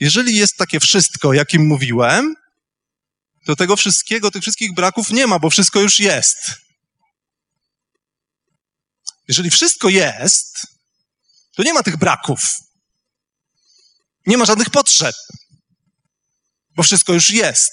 jeżeli 0.00 0.36
jest 0.36 0.56
takie 0.56 0.80
wszystko, 0.80 1.32
jakim 1.32 1.66
mówiłem, 1.66 2.34
to 3.46 3.56
tego 3.56 3.76
wszystkiego, 3.76 4.30
tych 4.30 4.42
wszystkich 4.42 4.74
braków 4.74 5.10
nie 5.10 5.26
ma, 5.26 5.38
bo 5.38 5.50
wszystko 5.50 5.80
już 5.80 5.98
jest. 5.98 6.36
Jeżeli 9.28 9.50
wszystko 9.50 9.88
jest, 9.88 10.66
to 11.56 11.62
nie 11.62 11.74
ma 11.74 11.82
tych 11.82 11.96
braków. 11.96 12.40
Nie 14.26 14.38
ma 14.38 14.44
żadnych 14.44 14.70
potrzeb, 14.70 15.14
bo 16.76 16.82
wszystko 16.82 17.12
już 17.12 17.30
jest. 17.30 17.72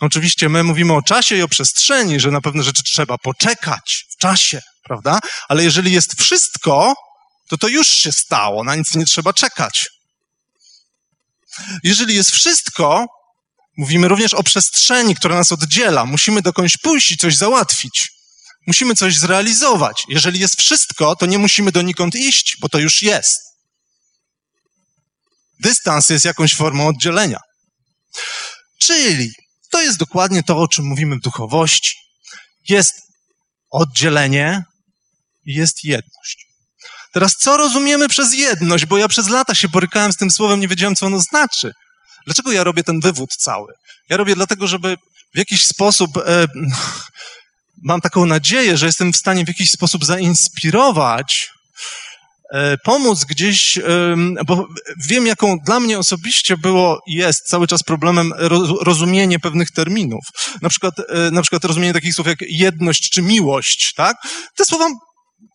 Oczywiście 0.00 0.48
my 0.48 0.62
mówimy 0.62 0.92
o 0.92 1.02
czasie 1.02 1.36
i 1.36 1.42
o 1.42 1.48
przestrzeni, 1.48 2.20
że 2.20 2.30
na 2.30 2.40
pewne 2.40 2.62
rzeczy 2.62 2.82
trzeba 2.82 3.18
poczekać 3.18 4.06
w 4.10 4.16
czasie, 4.16 4.62
prawda? 4.82 5.18
Ale 5.48 5.64
jeżeli 5.64 5.92
jest 5.92 6.20
wszystko, 6.20 6.94
to 7.48 7.58
to 7.58 7.68
już 7.68 7.88
się 7.88 8.12
stało, 8.12 8.64
na 8.64 8.76
nic 8.76 8.94
nie 8.94 9.04
trzeba 9.04 9.32
czekać. 9.32 9.88
Jeżeli 11.82 12.14
jest 12.14 12.30
wszystko, 12.30 13.06
mówimy 13.76 14.08
również 14.08 14.34
o 14.34 14.42
przestrzeni, 14.42 15.14
która 15.14 15.34
nas 15.34 15.52
oddziela. 15.52 16.04
Musimy 16.04 16.42
dokądś 16.42 16.76
pójść 16.76 17.10
i 17.10 17.16
coś 17.16 17.36
załatwić. 17.36 18.12
Musimy 18.66 18.94
coś 18.94 19.18
zrealizować. 19.18 20.02
Jeżeli 20.08 20.40
jest 20.40 20.60
wszystko, 20.60 21.16
to 21.16 21.26
nie 21.26 21.38
musimy 21.38 21.72
donikąd 21.72 22.14
iść, 22.14 22.56
bo 22.60 22.68
to 22.68 22.78
już 22.78 23.02
jest. 23.02 23.40
Dystans 25.60 26.08
jest 26.08 26.24
jakąś 26.24 26.54
formą 26.54 26.88
oddzielenia. 26.88 27.40
Czyli 28.78 29.30
to 29.70 29.82
jest 29.82 29.98
dokładnie 29.98 30.42
to, 30.42 30.58
o 30.58 30.68
czym 30.68 30.84
mówimy 30.84 31.16
w 31.16 31.20
duchowości. 31.20 31.96
Jest 32.68 32.94
oddzielenie 33.70 34.64
i 35.44 35.54
jest 35.54 35.84
jedność. 35.84 36.45
Teraz, 37.16 37.36
co 37.36 37.56
rozumiemy 37.56 38.08
przez 38.08 38.34
jedność? 38.34 38.86
Bo 38.86 38.98
ja 38.98 39.08
przez 39.08 39.28
lata 39.28 39.54
się 39.54 39.68
borykałem 39.68 40.12
z 40.12 40.16
tym 40.16 40.30
słowem, 40.30 40.60
nie 40.60 40.68
wiedziałem, 40.68 40.96
co 40.96 41.06
ono 41.06 41.20
znaczy. 41.20 41.72
Dlaczego 42.26 42.52
ja 42.52 42.64
robię 42.64 42.84
ten 42.84 43.00
wywód 43.00 43.30
cały? 43.36 43.72
Ja 44.08 44.16
robię 44.16 44.34
dlatego, 44.34 44.66
żeby 44.66 44.96
w 45.34 45.38
jakiś 45.38 45.64
sposób, 45.64 46.16
e, 46.16 46.46
mam 47.90 48.00
taką 48.00 48.26
nadzieję, 48.26 48.76
że 48.76 48.86
jestem 48.86 49.12
w 49.12 49.16
stanie 49.16 49.44
w 49.44 49.48
jakiś 49.48 49.70
sposób 49.70 50.04
zainspirować 50.04 51.50
E, 52.52 52.78
pomóc 52.78 53.24
gdzieś, 53.24 53.78
bo 54.46 54.68
wiem, 55.08 55.26
jaką 55.26 55.58
dla 55.58 55.80
mnie 55.80 55.98
osobiście 55.98 56.56
było 56.56 57.00
i 57.06 57.14
jest 57.14 57.48
cały 57.48 57.66
czas 57.66 57.82
problemem 57.82 58.32
rozumienie 58.80 59.38
pewnych 59.38 59.70
terminów. 59.70 60.24
Na 60.62 60.68
przykład, 60.68 60.94
e, 60.98 61.30
na 61.30 61.42
przykład 61.42 61.64
rozumienie 61.64 61.92
takich 61.92 62.14
słów 62.14 62.26
jak 62.26 62.38
jedność 62.40 63.10
czy 63.10 63.22
miłość, 63.22 63.92
tak? 63.96 64.16
Te 64.56 64.64
słowa 64.64 64.88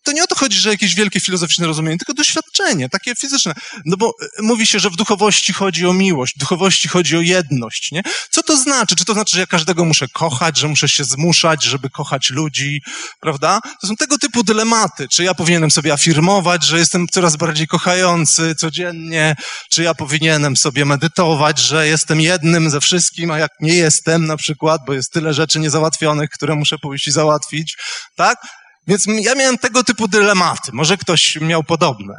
to 0.04 0.12
nie 0.12 0.24
o 0.24 0.26
to 0.26 0.34
chodzi, 0.34 0.58
że 0.60 0.70
jakieś 0.70 0.94
wielkie 0.94 1.20
filozoficzne 1.20 1.66
rozumienie, 1.66 1.98
tylko 1.98 2.14
doświadczenie, 2.14 2.88
takie 2.88 3.14
fizyczne. 3.14 3.54
No 3.84 3.96
bo 3.96 4.14
e, 4.38 4.42
mówi 4.42 4.66
się, 4.66 4.78
że 4.78 4.90
w 4.90 4.96
duchowości 4.96 5.52
chodzi 5.52 5.86
o 5.86 5.92
miłość, 5.92 6.34
w 6.36 6.38
duchowości 6.38 6.88
chodzi 6.88 7.16
o 7.16 7.20
jedność, 7.20 7.92
nie? 7.92 8.02
Co 8.30 8.42
to 8.42 8.56
znaczy? 8.56 8.96
Czy 8.96 9.04
to 9.04 9.14
znaczy, 9.14 9.36
że 9.36 9.40
ja 9.40 9.46
każdego 9.46 9.84
muszę 9.84 10.08
kochać, 10.08 10.58
że 10.58 10.68
muszę 10.68 10.88
się 10.88 11.04
zmuszać, 11.04 11.64
żeby 11.64 11.90
kochać 11.90 12.30
ludzi, 12.30 12.82
prawda? 13.20 13.60
To 13.80 13.86
są 13.86 13.96
tego 13.96 14.18
typu 14.18 14.42
dylematy. 14.42 15.08
Czy 15.08 15.24
ja 15.24 15.34
powinienem 15.34 15.70
sobie 15.70 15.92
afirmować, 15.92 16.64
że 16.64 16.78
jestem 16.78 17.06
coraz 17.08 17.36
bardziej 17.36 17.66
kochający 17.66 18.54
codziennie? 18.54 19.36
Czy 19.70 19.82
ja 19.82 19.94
powinienem 19.94 20.56
sobie 20.56 20.84
medytować, 20.84 21.58
że 21.58 21.86
jestem 21.86 22.20
jednym 22.20 22.70
ze 22.70 22.80
wszystkim, 22.80 23.30
a 23.30 23.38
jak 23.38 23.50
nie 23.60 23.74
jestem 23.74 24.26
na 24.26 24.36
przykład, 24.36 24.80
bo 24.86 24.92
jest 24.92 25.12
tyle 25.12 25.34
rzeczy 25.34 25.58
niezałatwionych, 25.58 26.30
które 26.30 26.54
muszę 26.54 26.78
pójść 26.78 27.06
i 27.06 27.12
załatwić, 27.12 27.76
tak? 28.16 28.38
Więc 28.86 29.06
ja 29.06 29.34
miałem 29.34 29.58
tego 29.58 29.84
typu 29.84 30.08
dylematy. 30.08 30.70
Może 30.72 30.96
ktoś 30.96 31.38
miał 31.40 31.64
podobne. 31.64 32.14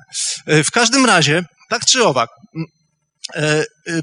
E, 0.46 0.64
w 0.64 0.72
każdym 0.72 1.06
razie, 1.06 1.46
tak 1.70 1.86
czy 1.86 2.04
owak, 2.04 2.30
e, 3.36 3.66
e, 3.88 4.02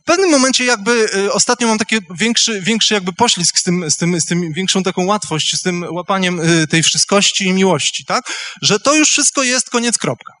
w 0.00 0.12
pewnym 0.12 0.30
momencie 0.30 0.64
jakby 0.64 1.08
ostatnio 1.32 1.68
mam 1.68 1.78
taki 1.78 1.96
większy, 2.18 2.60
większy 2.60 2.94
jakby 2.94 3.12
poślizg 3.12 3.58
z 3.58 3.62
tym, 3.62 3.90
z, 3.90 3.96
tym, 3.96 4.20
z 4.20 4.24
tym, 4.24 4.52
większą 4.52 4.82
taką 4.82 5.06
łatwość, 5.06 5.56
z 5.56 5.62
tym 5.62 5.84
łapaniem 5.90 6.40
tej 6.70 6.82
wszystkości 6.82 7.44
i 7.44 7.52
miłości, 7.52 8.04
tak? 8.04 8.24
Że 8.62 8.80
to 8.80 8.94
już 8.94 9.10
wszystko 9.10 9.42
jest 9.42 9.70
koniec, 9.70 9.98
kropka. 9.98 10.32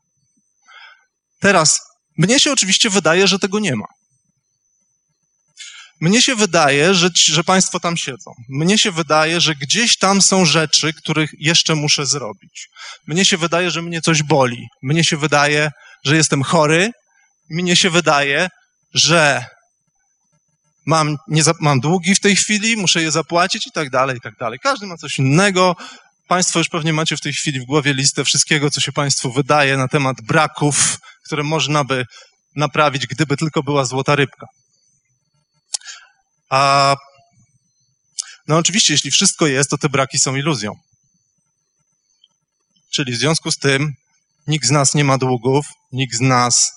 Teraz, 1.40 1.80
mnie 2.18 2.40
się 2.40 2.52
oczywiście 2.52 2.90
wydaje, 2.90 3.26
że 3.26 3.38
tego 3.38 3.58
nie 3.58 3.76
ma. 3.76 3.86
Mnie 6.00 6.22
się 6.22 6.34
wydaje, 6.34 6.94
że, 6.94 7.08
że 7.14 7.44
Państwo 7.44 7.80
tam 7.80 7.96
siedzą. 7.96 8.30
Mnie 8.48 8.78
się 8.78 8.92
wydaje, 8.92 9.40
że 9.40 9.54
gdzieś 9.54 9.96
tam 9.96 10.22
są 10.22 10.44
rzeczy, 10.44 10.92
których 10.92 11.30
jeszcze 11.38 11.74
muszę 11.74 12.06
zrobić. 12.06 12.68
Mnie 13.06 13.24
się 13.24 13.36
wydaje, 13.36 13.70
że 13.70 13.82
mnie 13.82 14.00
coś 14.00 14.22
boli. 14.22 14.66
Mnie 14.82 15.04
się 15.04 15.16
wydaje, 15.16 15.70
że 16.04 16.16
jestem 16.16 16.42
chory. 16.42 16.90
Mnie 17.50 17.76
się 17.76 17.90
wydaje, 17.90 18.48
że 18.94 19.44
mam, 20.86 21.16
nie, 21.28 21.42
mam 21.60 21.80
długi 21.80 22.14
w 22.14 22.20
tej 22.20 22.36
chwili, 22.36 22.76
muszę 22.76 23.02
je 23.02 23.10
zapłacić 23.10 23.66
i 23.66 23.72
tak 23.72 23.90
dalej, 23.90 24.16
i 24.16 24.20
tak 24.20 24.34
dalej. 24.40 24.58
Każdy 24.62 24.86
ma 24.86 24.96
coś 24.96 25.18
innego. 25.18 25.76
Państwo 26.28 26.58
już 26.58 26.68
pewnie 26.68 26.92
macie 26.92 27.16
w 27.16 27.20
tej 27.20 27.32
chwili 27.32 27.60
w 27.60 27.64
głowie 27.64 27.94
listę 27.94 28.24
wszystkiego, 28.24 28.70
co 28.70 28.80
się 28.80 28.92
Państwu 28.92 29.32
wydaje 29.32 29.76
na 29.76 29.88
temat 29.88 30.16
braków, 30.22 30.98
które 31.26 31.42
można 31.42 31.84
by 31.84 32.04
naprawić, 32.56 33.06
gdyby 33.06 33.36
tylko 33.36 33.62
była 33.62 33.84
złota 33.84 34.14
rybka. 34.14 34.46
A 36.50 36.96
no 38.48 38.56
oczywiście, 38.56 38.92
jeśli 38.92 39.10
wszystko 39.10 39.46
jest, 39.46 39.70
to 39.70 39.78
te 39.78 39.88
braki 39.88 40.18
są 40.18 40.36
iluzją. 40.36 40.72
Czyli 42.90 43.12
w 43.12 43.16
związku 43.16 43.52
z 43.52 43.58
tym 43.58 43.94
nikt 44.46 44.66
z 44.66 44.70
nas 44.70 44.94
nie 44.94 45.04
ma 45.04 45.18
długów, 45.18 45.66
nikt 45.92 46.16
z 46.16 46.20
nas 46.20 46.72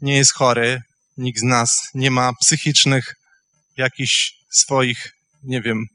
nie 0.00 0.16
jest 0.16 0.34
chory, 0.34 0.82
nikt 1.16 1.40
z 1.40 1.42
nas 1.42 1.88
nie 1.94 2.10
ma 2.10 2.32
psychicznych 2.40 3.14
jakichś 3.76 4.32
swoich, 4.50 5.12
nie 5.42 5.62
wiem, 5.62 5.86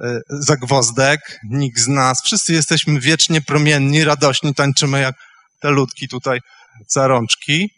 e, 0.00 0.20
zagwozdek, 0.28 1.40
nikt 1.50 1.78
z 1.78 1.88
nas, 1.88 2.22
wszyscy 2.24 2.52
jesteśmy 2.52 3.00
wiecznie 3.00 3.40
promienni, 3.42 4.04
radośni, 4.04 4.54
tańczymy 4.54 5.00
jak 5.00 5.14
te 5.60 5.70
ludki 5.70 6.08
tutaj 6.08 6.40
za 6.88 7.06
rączki. 7.06 7.70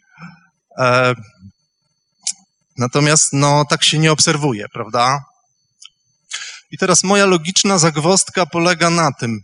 Natomiast 2.77 3.33
no, 3.33 3.65
tak 3.69 3.83
się 3.83 3.99
nie 3.99 4.11
obserwuje, 4.11 4.69
prawda? 4.69 5.25
I 6.71 6.77
teraz 6.77 7.03
moja 7.03 7.25
logiczna 7.25 7.77
zagwostka 7.77 8.45
polega 8.45 8.89
na 8.89 9.11
tym, 9.11 9.41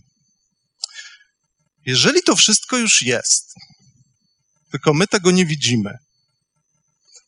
jeżeli 1.85 2.23
to 2.23 2.35
wszystko 2.35 2.77
już 2.77 3.01
jest, 3.01 3.55
tylko 4.71 4.93
my 4.93 5.07
tego 5.07 5.31
nie 5.31 5.45
widzimy, 5.45 5.97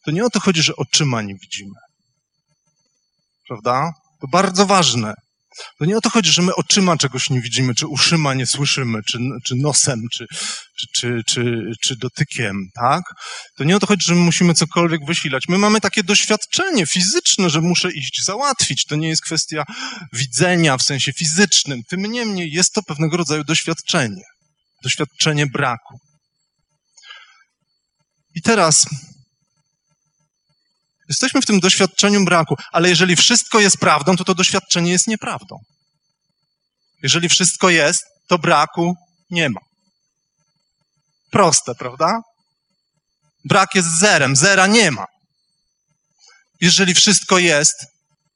to 0.05 0.11
nie 0.11 0.25
o 0.25 0.29
to 0.29 0.39
chodzi, 0.39 0.63
że 0.63 0.75
oczyma 0.75 1.21
nie 1.21 1.35
widzimy. 1.35 1.75
Prawda? 3.47 3.93
To 4.21 4.27
bardzo 4.27 4.65
ważne. 4.65 5.13
To 5.79 5.85
nie 5.85 5.97
o 5.97 6.01
to 6.01 6.09
chodzi, 6.09 6.31
że 6.31 6.41
my 6.41 6.55
oczyma 6.55 6.97
czegoś 6.97 7.29
nie 7.29 7.41
widzimy, 7.41 7.75
czy 7.75 7.87
uszyma 7.87 8.33
nie 8.33 8.45
słyszymy, 8.45 8.99
czy, 9.03 9.19
czy 9.45 9.55
nosem, 9.55 10.01
czy, 10.13 10.25
czy, 10.77 10.87
czy, 10.95 11.21
czy, 11.27 11.71
czy 11.81 11.95
dotykiem, 11.95 12.55
tak? 12.75 13.03
To 13.57 13.63
nie 13.63 13.75
o 13.75 13.79
to 13.79 13.87
chodzi, 13.87 14.05
że 14.05 14.15
my 14.15 14.21
musimy 14.21 14.53
cokolwiek 14.53 15.05
wysilać. 15.05 15.43
My 15.49 15.57
mamy 15.57 15.81
takie 15.81 16.03
doświadczenie 16.03 16.85
fizyczne, 16.85 17.49
że 17.49 17.61
muszę 17.61 17.91
iść 17.91 18.23
załatwić. 18.23 18.85
To 18.85 18.95
nie 18.95 19.09
jest 19.09 19.21
kwestia 19.21 19.63
widzenia 20.13 20.77
w 20.77 20.83
sensie 20.83 21.13
fizycznym. 21.13 21.81
Tym 21.89 22.01
niemniej 22.01 22.51
jest 22.51 22.73
to 22.73 22.83
pewnego 22.83 23.17
rodzaju 23.17 23.43
doświadczenie. 23.43 24.23
Doświadczenie 24.83 25.47
braku. 25.47 25.99
I 28.35 28.41
teraz 28.41 28.85
Jesteśmy 31.23 31.41
w 31.41 31.45
tym 31.45 31.59
doświadczeniu 31.59 32.25
braku, 32.25 32.55
ale 32.71 32.89
jeżeli 32.89 33.15
wszystko 33.15 33.59
jest 33.59 33.77
prawdą, 33.77 34.15
to 34.15 34.23
to 34.23 34.35
doświadczenie 34.35 34.91
jest 34.91 35.07
nieprawdą. 35.07 35.59
Jeżeli 37.03 37.29
wszystko 37.29 37.69
jest, 37.69 38.03
to 38.27 38.37
braku 38.37 38.95
nie 39.29 39.49
ma. 39.49 39.59
Proste, 41.31 41.75
prawda? 41.75 42.21
Brak 43.45 43.75
jest 43.75 43.99
zerem, 43.99 44.35
zera 44.35 44.67
nie 44.67 44.91
ma. 44.91 45.05
Jeżeli 46.61 46.95
wszystko 46.95 47.37
jest, 47.37 47.85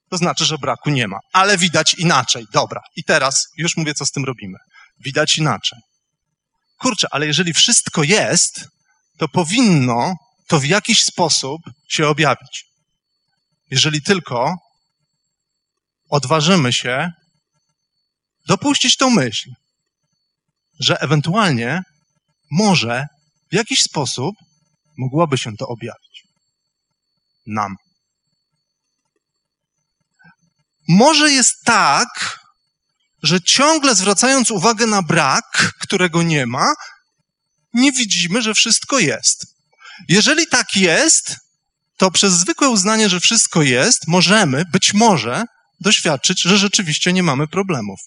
to 0.09 0.17
znaczy, 0.17 0.45
że 0.45 0.57
braku 0.57 0.89
nie 0.89 1.07
ma. 1.07 1.17
Ale 1.33 1.57
widać 1.57 1.93
inaczej. 1.93 2.45
Dobra. 2.53 2.81
I 2.95 3.03
teraz 3.03 3.45
już 3.57 3.77
mówię, 3.77 3.93
co 3.93 4.05
z 4.05 4.11
tym 4.11 4.25
robimy. 4.25 4.57
Widać 4.99 5.37
inaczej. 5.37 5.79
Kurczę, 6.79 7.07
ale 7.11 7.27
jeżeli 7.27 7.53
wszystko 7.53 8.03
jest, 8.03 8.67
to 9.17 9.27
powinno 9.27 10.13
to 10.47 10.59
w 10.59 10.65
jakiś 10.65 11.03
sposób 11.03 11.61
się 11.89 12.07
objawić. 12.07 12.67
Jeżeli 13.71 14.01
tylko 14.01 14.55
odważymy 16.09 16.73
się 16.73 17.11
dopuścić 18.47 18.97
tą 18.97 19.09
myśl, 19.09 19.49
że 20.79 20.99
ewentualnie 20.99 21.81
może 22.51 23.07
w 23.51 23.55
jakiś 23.55 23.79
sposób 23.81 24.35
mogłoby 24.97 25.37
się 25.37 25.57
to 25.57 25.67
objawić 25.67 26.23
nam. 27.47 27.75
Może 30.87 31.31
jest 31.31 31.63
tak, 31.63 32.39
że 33.23 33.41
ciągle 33.41 33.95
zwracając 33.95 34.51
uwagę 34.51 34.87
na 34.87 35.01
brak, 35.01 35.73
którego 35.79 36.23
nie 36.23 36.45
ma, 36.45 36.73
nie 37.73 37.91
widzimy, 37.91 38.41
że 38.41 38.53
wszystko 38.53 38.99
jest. 38.99 39.45
Jeżeli 40.09 40.47
tak 40.47 40.75
jest, 40.75 41.35
to 41.97 42.11
przez 42.11 42.33
zwykłe 42.33 42.69
uznanie, 42.69 43.09
że 43.09 43.19
wszystko 43.19 43.61
jest, 43.61 44.07
możemy, 44.07 44.63
być 44.71 44.93
może, 44.93 45.43
doświadczyć, 45.79 46.41
że 46.41 46.57
rzeczywiście 46.57 47.13
nie 47.13 47.23
mamy 47.23 47.47
problemów. 47.47 47.99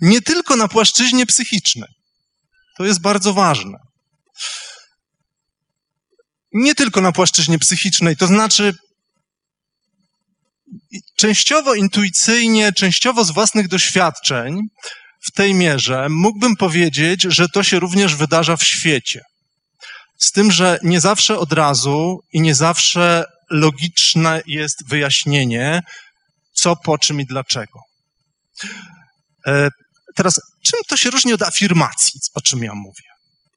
Nie 0.00 0.22
tylko 0.22 0.56
na 0.56 0.68
płaszczyźnie 0.68 1.26
psychicznej. 1.26 1.88
To 2.76 2.84
jest 2.84 3.00
bardzo 3.00 3.34
ważne. 3.34 3.78
Nie 6.52 6.74
tylko 6.74 7.00
na 7.00 7.12
płaszczyźnie 7.12 7.58
psychicznej, 7.58 8.16
to 8.16 8.26
znaczy 8.26 8.74
częściowo 11.16 11.74
intuicyjnie, 11.74 12.72
częściowo 12.72 13.24
z 13.24 13.30
własnych 13.30 13.68
doświadczeń, 13.68 14.60
w 15.26 15.32
tej 15.32 15.54
mierze 15.54 16.06
mógłbym 16.10 16.56
powiedzieć, 16.56 17.22
że 17.22 17.48
to 17.48 17.62
się 17.62 17.78
również 17.78 18.14
wydarza 18.14 18.56
w 18.56 18.64
świecie. 18.64 19.20
Z 20.18 20.32
tym, 20.32 20.52
że 20.52 20.78
nie 20.82 21.00
zawsze 21.00 21.38
od 21.38 21.52
razu 21.52 22.20
i 22.32 22.40
nie 22.40 22.54
zawsze 22.54 23.24
logiczne 23.50 24.42
jest 24.46 24.88
wyjaśnienie, 24.88 25.82
co, 26.52 26.76
po 26.76 26.98
czym 26.98 27.20
i 27.20 27.26
dlaczego. 27.26 27.80
E, 29.46 29.68
teraz, 30.16 30.40
czym 30.64 30.80
to 30.88 30.96
się 30.96 31.10
różni 31.10 31.32
od 31.32 31.42
afirmacji, 31.42 32.20
o 32.34 32.40
czym 32.40 32.62
ja 32.62 32.74
mówię? 32.74 33.04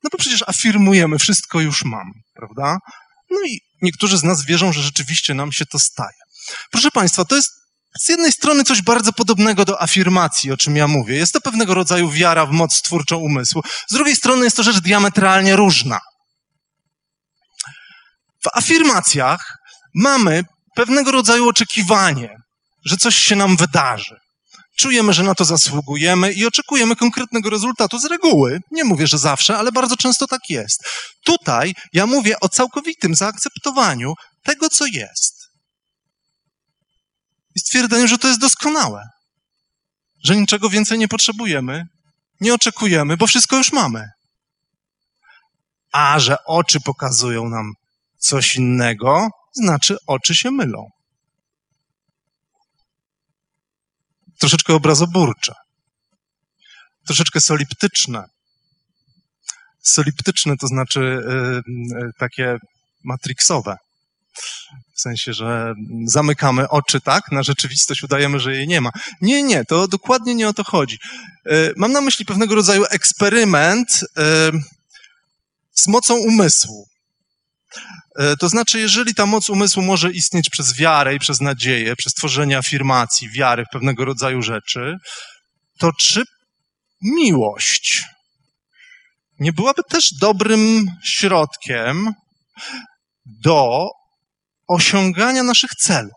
No 0.04 0.10
bo 0.12 0.18
przecież 0.18 0.44
afirmujemy, 0.48 1.20
wszystko 1.20 1.60
już 1.60 1.86
mam, 1.86 2.12
prawda? 2.36 2.78
No 3.30 3.38
i 3.48 3.60
niektórzy 3.82 4.18
z 4.18 4.24
nas 4.24 4.46
wierzą, 4.46 4.74
że 4.74 4.82
rzeczywiście 4.82 5.34
nam 5.34 5.52
się 5.52 5.66
to 5.66 5.80
staje. 5.80 6.18
Proszę 6.72 6.92
Państwa, 6.92 7.26
to 7.26 7.36
jest 7.36 7.50
z 8.00 8.10
jednej 8.10 8.32
strony 8.32 8.64
coś 8.64 8.82
bardzo 8.82 9.14
podobnego 9.14 9.66
do 9.66 9.82
afirmacji, 9.82 10.52
o 10.52 10.58
czym 10.58 10.76
ja 10.76 10.88
mówię. 10.88 11.16
Jest 11.16 11.34
to 11.34 11.42
pewnego 11.42 11.74
rodzaju 11.74 12.10
wiara 12.10 12.46
w 12.46 12.52
moc 12.52 12.82
twórczą 12.82 13.18
umysłu. 13.18 13.62
Z 13.90 13.94
drugiej 13.94 14.16
strony 14.16 14.44
jest 14.44 14.58
to 14.58 14.64
rzecz 14.64 14.80
diametralnie 14.80 15.56
różna. 15.56 16.00
W 18.48 18.58
afirmacjach 18.58 19.58
mamy 19.96 20.44
pewnego 20.76 21.12
rodzaju 21.12 21.50
oczekiwanie, 21.50 22.36
że 22.86 22.98
coś 22.98 23.16
się 23.16 23.36
nam 23.36 23.58
wydarzy. 23.58 24.16
Czujemy, 24.78 25.14
że 25.14 25.24
na 25.24 25.36
to 25.36 25.46
zasługujemy 25.46 26.34
i 26.34 26.46
oczekujemy 26.46 26.96
konkretnego 26.96 27.50
rezultatu 27.50 28.00
z 28.00 28.06
reguły. 28.06 28.60
Nie 28.72 28.84
mówię, 28.84 29.08
że 29.08 29.18
zawsze, 29.18 29.58
ale 29.58 29.72
bardzo 29.72 29.98
często 29.98 30.28
tak 30.28 30.42
jest. 30.50 30.84
Tutaj 31.26 31.76
ja 31.94 32.06
mówię 32.06 32.40
o 32.40 32.50
całkowitym 32.50 33.16
zaakceptowaniu 33.16 34.14
tego, 34.44 34.70
co 34.70 34.86
jest 34.86 35.38
i 37.56 37.60
stwierdzeniu, 37.60 38.08
że 38.08 38.18
to 38.18 38.28
jest 38.28 38.40
doskonałe, 38.40 39.04
że 40.24 40.36
niczego 40.36 40.70
więcej 40.70 41.00
nie 41.00 41.08
potrzebujemy, 41.08 41.84
nie 42.42 42.54
oczekujemy, 42.54 43.18
bo 43.18 43.28
wszystko 43.28 43.58
już 43.58 43.72
mamy. 43.72 44.10
A 45.92 46.20
że 46.20 46.38
oczy 46.46 46.82
pokazują 46.82 47.50
nam 47.50 47.74
coś 48.18 48.56
innego, 48.56 49.28
znaczy 49.54 49.98
oczy 50.08 50.36
się 50.36 50.52
mylą. 50.52 50.90
Troszeczkę 54.40 54.74
obrazoburcze, 54.74 55.54
troszeczkę 57.06 57.42
soliptyczne. 57.42 58.24
Soliptyczne 59.82 60.58
to 60.58 60.68
znaczy 60.68 61.22
yy, 61.68 62.12
takie 62.20 62.58
matrixowe. 63.04 63.78
W 64.96 65.02
sensie, 65.02 65.34
że 65.34 65.74
zamykamy 66.06 66.70
oczy, 66.70 67.02
tak, 67.02 67.32
na 67.32 67.44
rzeczywistość, 67.44 68.04
udajemy, 68.04 68.40
że 68.40 68.56
jej 68.56 68.68
nie 68.68 68.82
ma. 68.82 68.90
Nie, 69.22 69.44
nie, 69.44 69.66
to 69.66 69.88
dokładnie 69.88 70.36
nie 70.36 70.48
o 70.50 70.54
to 70.54 70.64
chodzi. 70.64 70.98
E, 71.46 71.72
mam 71.76 71.92
na 71.92 72.02
myśli 72.02 72.26
pewnego 72.26 72.56
rodzaju 72.56 72.86
eksperyment 72.90 74.04
e, 74.18 74.52
z 75.74 75.88
mocą 75.88 76.16
umysłu. 76.16 76.88
E, 78.20 78.38
to 78.38 78.50
znaczy, 78.50 78.80
jeżeli 78.80 79.16
ta 79.16 79.26
moc 79.26 79.50
umysłu 79.50 79.84
może 79.84 80.12
istnieć 80.12 80.50
przez 80.50 80.78
wiarę 80.78 81.16
i 81.16 81.20
przez 81.20 81.42
nadzieję, 81.42 81.96
przez 81.96 82.14
tworzenie 82.14 82.58
afirmacji, 82.58 83.30
wiary 83.30 83.64
w 83.66 83.74
pewnego 83.74 84.06
rodzaju 84.06 84.42
rzeczy, 84.42 84.96
to 85.80 85.92
czy 86.00 86.24
miłość 87.02 88.04
nie 89.40 89.54
byłaby 89.54 89.82
też 89.90 90.14
dobrym 90.22 90.92
środkiem 91.04 92.14
do 93.26 93.88
osiągania 94.68 95.44
naszych 95.44 95.70
celów. 95.70 96.12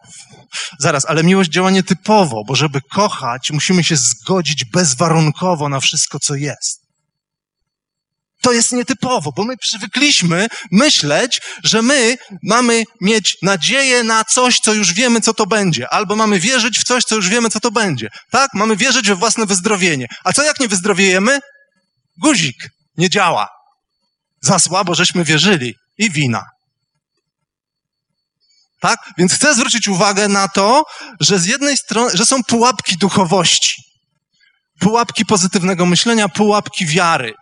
Zaraz, 0.78 1.04
ale 1.04 1.24
miłość 1.24 1.50
działa 1.50 1.70
nietypowo, 1.70 2.42
bo 2.46 2.54
żeby 2.54 2.80
kochać, 2.92 3.50
musimy 3.50 3.84
się 3.84 3.96
zgodzić 3.96 4.64
bezwarunkowo 4.64 5.68
na 5.68 5.80
wszystko, 5.80 6.18
co 6.18 6.34
jest. 6.34 6.79
To 8.40 8.52
jest 8.52 8.72
nietypowo, 8.72 9.32
bo 9.32 9.44
my 9.44 9.56
przywykliśmy 9.56 10.48
myśleć, 10.72 11.40
że 11.64 11.82
my 11.82 12.16
mamy 12.42 12.84
mieć 13.00 13.36
nadzieję 13.42 14.04
na 14.04 14.24
coś, 14.24 14.60
co 14.60 14.72
już 14.74 14.92
wiemy, 14.92 15.20
co 15.20 15.34
to 15.34 15.46
będzie, 15.46 15.88
albo 15.88 16.16
mamy 16.16 16.40
wierzyć 16.40 16.78
w 16.78 16.84
coś, 16.84 17.04
co 17.04 17.16
już 17.16 17.28
wiemy, 17.28 17.50
co 17.50 17.60
to 17.60 17.70
będzie. 17.70 18.08
Tak? 18.30 18.50
Mamy 18.54 18.76
wierzyć 18.76 19.08
we 19.08 19.14
własne 19.14 19.46
wyzdrowienie. 19.46 20.06
A 20.24 20.32
co 20.32 20.42
jak 20.42 20.60
nie 20.60 20.68
wyzdrowiejemy? 20.68 21.40
Guzik 22.18 22.70
nie 22.96 23.10
działa. 23.10 23.48
Za 24.40 24.58
słabo 24.58 24.94
żeśmy 24.94 25.24
wierzyli 25.24 25.74
i 25.98 26.10
wina. 26.10 26.44
Tak? 28.80 28.98
Więc 29.18 29.34
chcę 29.34 29.54
zwrócić 29.54 29.88
uwagę 29.88 30.28
na 30.28 30.48
to, 30.48 30.84
że 31.20 31.38
z 31.38 31.46
jednej 31.46 31.76
strony, 31.76 32.16
że 32.16 32.26
są 32.26 32.44
pułapki 32.44 32.96
duchowości, 32.96 33.82
pułapki 34.80 35.26
pozytywnego 35.26 35.86
myślenia, 35.86 36.28
pułapki 36.28 36.86
wiary. 36.86 37.34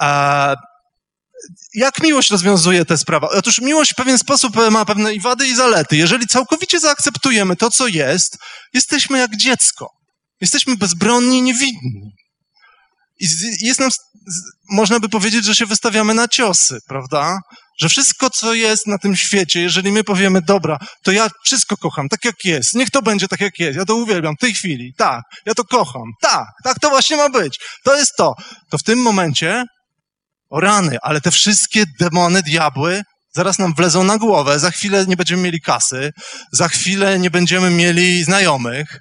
E, 0.00 0.54
jak 1.74 2.02
miłość 2.02 2.30
rozwiązuje 2.30 2.84
tę 2.84 2.98
sprawę? 2.98 3.26
Otóż 3.30 3.60
miłość 3.60 3.92
w 3.92 3.96
pewien 3.96 4.18
sposób 4.18 4.56
ma 4.70 4.84
pewne 4.84 5.14
i 5.14 5.20
wady, 5.20 5.46
i 5.46 5.54
zalety. 5.54 5.96
Jeżeli 5.96 6.26
całkowicie 6.26 6.80
zaakceptujemy 6.80 7.56
to, 7.56 7.70
co 7.70 7.86
jest, 7.86 8.38
jesteśmy 8.74 9.18
jak 9.18 9.36
dziecko. 9.36 9.90
Jesteśmy 10.40 10.76
bezbronni 10.76 11.42
niewinni. 11.42 12.12
I 13.20 13.26
jest 13.60 13.80
nam, 13.80 13.90
można 14.70 15.00
by 15.00 15.08
powiedzieć, 15.08 15.44
że 15.44 15.54
się 15.54 15.66
wystawiamy 15.66 16.14
na 16.14 16.28
ciosy, 16.28 16.78
prawda? 16.88 17.38
Że 17.80 17.88
wszystko, 17.88 18.30
co 18.30 18.54
jest 18.54 18.86
na 18.86 18.98
tym 18.98 19.16
świecie, 19.16 19.60
jeżeli 19.60 19.92
my 19.92 20.04
powiemy, 20.04 20.42
dobra, 20.42 20.78
to 21.02 21.12
ja 21.12 21.28
wszystko 21.44 21.76
kocham, 21.76 22.08
tak 22.08 22.24
jak 22.24 22.34
jest, 22.44 22.74
niech 22.74 22.90
to 22.90 23.02
będzie 23.02 23.28
tak 23.28 23.40
jak 23.40 23.58
jest, 23.58 23.78
ja 23.78 23.84
to 23.84 23.96
uwielbiam 23.96 24.34
w 24.36 24.40
tej 24.40 24.54
chwili, 24.54 24.92
tak, 24.96 25.22
ja 25.46 25.54
to 25.54 25.64
kocham, 25.64 26.02
tak, 26.22 26.46
tak 26.64 26.78
to 26.78 26.90
właśnie 26.90 27.16
ma 27.16 27.28
być, 27.28 27.58
to 27.84 27.96
jest 27.96 28.12
to. 28.18 28.34
To 28.70 28.78
w 28.78 28.82
tym 28.82 28.98
momencie, 28.98 29.64
o 30.50 30.60
rany, 30.60 30.98
ale 31.02 31.20
te 31.20 31.30
wszystkie 31.30 31.84
demony, 32.00 32.42
diabły 32.42 33.02
zaraz 33.36 33.58
nam 33.58 33.74
wlezą 33.74 34.04
na 34.04 34.18
głowę, 34.18 34.58
za 34.58 34.70
chwilę 34.70 35.06
nie 35.06 35.16
będziemy 35.16 35.42
mieli 35.42 35.60
kasy, 35.60 36.12
za 36.52 36.68
chwilę 36.68 37.18
nie 37.18 37.30
będziemy 37.30 37.70
mieli 37.70 38.24
znajomych, 38.24 39.00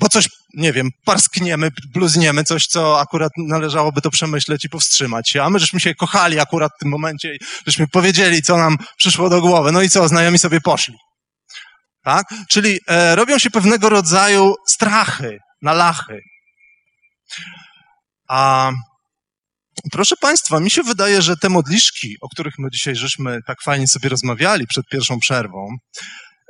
bo 0.00 0.08
coś, 0.08 0.28
nie 0.54 0.72
wiem, 0.72 0.90
parskniemy, 1.04 1.70
bluzniemy, 1.94 2.44
coś, 2.44 2.66
co 2.66 3.00
akurat 3.00 3.32
należałoby 3.38 4.00
to 4.00 4.10
przemyśleć 4.10 4.64
i 4.64 4.68
powstrzymać 4.68 5.30
się. 5.30 5.42
A 5.42 5.50
my 5.50 5.58
żeśmy 5.58 5.80
się 5.80 5.94
kochali 5.94 6.40
akurat 6.40 6.72
w 6.76 6.78
tym 6.78 6.88
momencie 6.88 7.34
i 7.34 7.38
żeśmy 7.66 7.88
powiedzieli, 7.88 8.42
co 8.42 8.56
nam 8.56 8.76
przyszło 8.96 9.28
do 9.30 9.40
głowy. 9.40 9.72
No 9.72 9.82
i 9.82 9.90
co, 9.90 10.08
znajomi 10.08 10.38
sobie 10.38 10.60
poszli. 10.60 10.94
Tak? 12.02 12.26
Czyli 12.50 12.78
e, 12.88 13.16
robią 13.16 13.38
się 13.38 13.50
pewnego 13.50 13.88
rodzaju 13.88 14.54
strachy, 14.68 15.38
nalachy. 15.62 16.20
A 18.28 18.72
proszę 19.92 20.16
Państwa, 20.20 20.60
mi 20.60 20.70
się 20.70 20.82
wydaje, 20.82 21.22
że 21.22 21.36
te 21.36 21.48
modliszki, 21.48 22.16
o 22.20 22.28
których 22.28 22.54
my 22.58 22.70
dzisiaj 22.70 22.96
żeśmy 22.96 23.38
tak 23.46 23.62
fajnie 23.62 23.88
sobie 23.88 24.08
rozmawiali 24.08 24.66
przed 24.66 24.86
pierwszą 24.86 25.18
przerwą, 25.18 25.68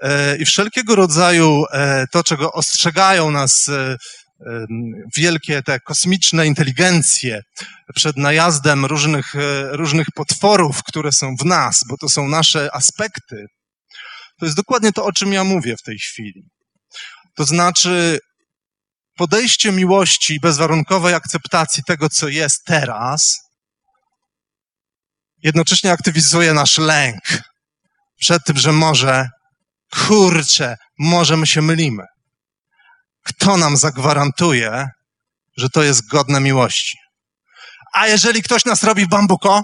E, 0.02 0.36
i 0.36 0.44
wszelkiego 0.44 0.94
rodzaju 0.94 1.64
e, 1.72 2.06
to, 2.12 2.24
czego 2.24 2.52
ostrzegają 2.52 3.30
nas 3.30 3.68
e, 3.68 3.96
wielkie 5.16 5.62
te 5.62 5.80
kosmiczne 5.80 6.46
inteligencje 6.46 7.42
przed 7.94 8.16
najazdem 8.16 8.84
różnych, 8.84 9.26
różnych 9.70 10.06
potworów, 10.14 10.82
które 10.82 11.12
są 11.12 11.36
w 11.36 11.44
nas, 11.44 11.80
bo 11.88 11.96
to 11.96 12.08
są 12.08 12.28
nasze 12.28 12.74
aspekty, 12.74 13.46
to 14.38 14.46
jest 14.46 14.56
dokładnie 14.56 14.92
to, 14.92 15.04
o 15.04 15.12
czym 15.12 15.32
ja 15.32 15.44
mówię 15.44 15.76
w 15.76 15.82
tej 15.82 15.98
chwili. 15.98 16.42
To 17.36 17.44
znaczy 17.44 18.18
podejście 19.16 19.72
miłości, 19.72 20.40
bezwarunkowej 20.40 21.14
akceptacji 21.14 21.82
tego, 21.86 22.08
co 22.08 22.28
jest 22.28 22.64
teraz, 22.64 23.40
jednocześnie 25.42 25.92
aktywizuje 25.92 26.54
nasz 26.54 26.78
lęk 26.78 27.20
przed 28.16 28.44
tym, 28.44 28.56
że 28.56 28.72
może, 28.72 29.28
kurczę, 29.92 30.76
może 30.98 31.36
my 31.36 31.46
się 31.46 31.62
mylimy. 31.62 32.04
Kto 33.22 33.56
nam 33.56 33.76
zagwarantuje, 33.76 34.88
że 35.56 35.70
to 35.70 35.82
jest 35.82 36.08
godne 36.08 36.40
miłości? 36.40 36.98
A 37.92 38.06
jeżeli 38.06 38.42
ktoś 38.42 38.64
nas 38.64 38.82
robi 38.82 39.06
w 39.06 39.08
bambuko? 39.08 39.62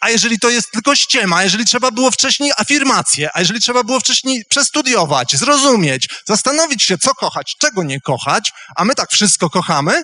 A 0.00 0.10
jeżeli 0.10 0.38
to 0.38 0.50
jest 0.50 0.70
tylko 0.70 0.96
ściema, 0.96 1.42
jeżeli 1.42 1.64
trzeba 1.64 1.90
było 1.90 2.10
wcześniej 2.10 2.52
afirmację, 2.56 3.30
a 3.34 3.40
jeżeli 3.40 3.60
trzeba 3.60 3.84
było 3.84 4.00
wcześniej 4.00 4.44
przestudiować, 4.48 5.36
zrozumieć, 5.36 6.08
zastanowić 6.26 6.82
się, 6.82 6.98
co 6.98 7.14
kochać, 7.14 7.56
czego 7.58 7.82
nie 7.82 8.00
kochać, 8.00 8.52
a 8.76 8.84
my 8.84 8.94
tak 8.94 9.10
wszystko 9.10 9.50
kochamy, 9.50 10.02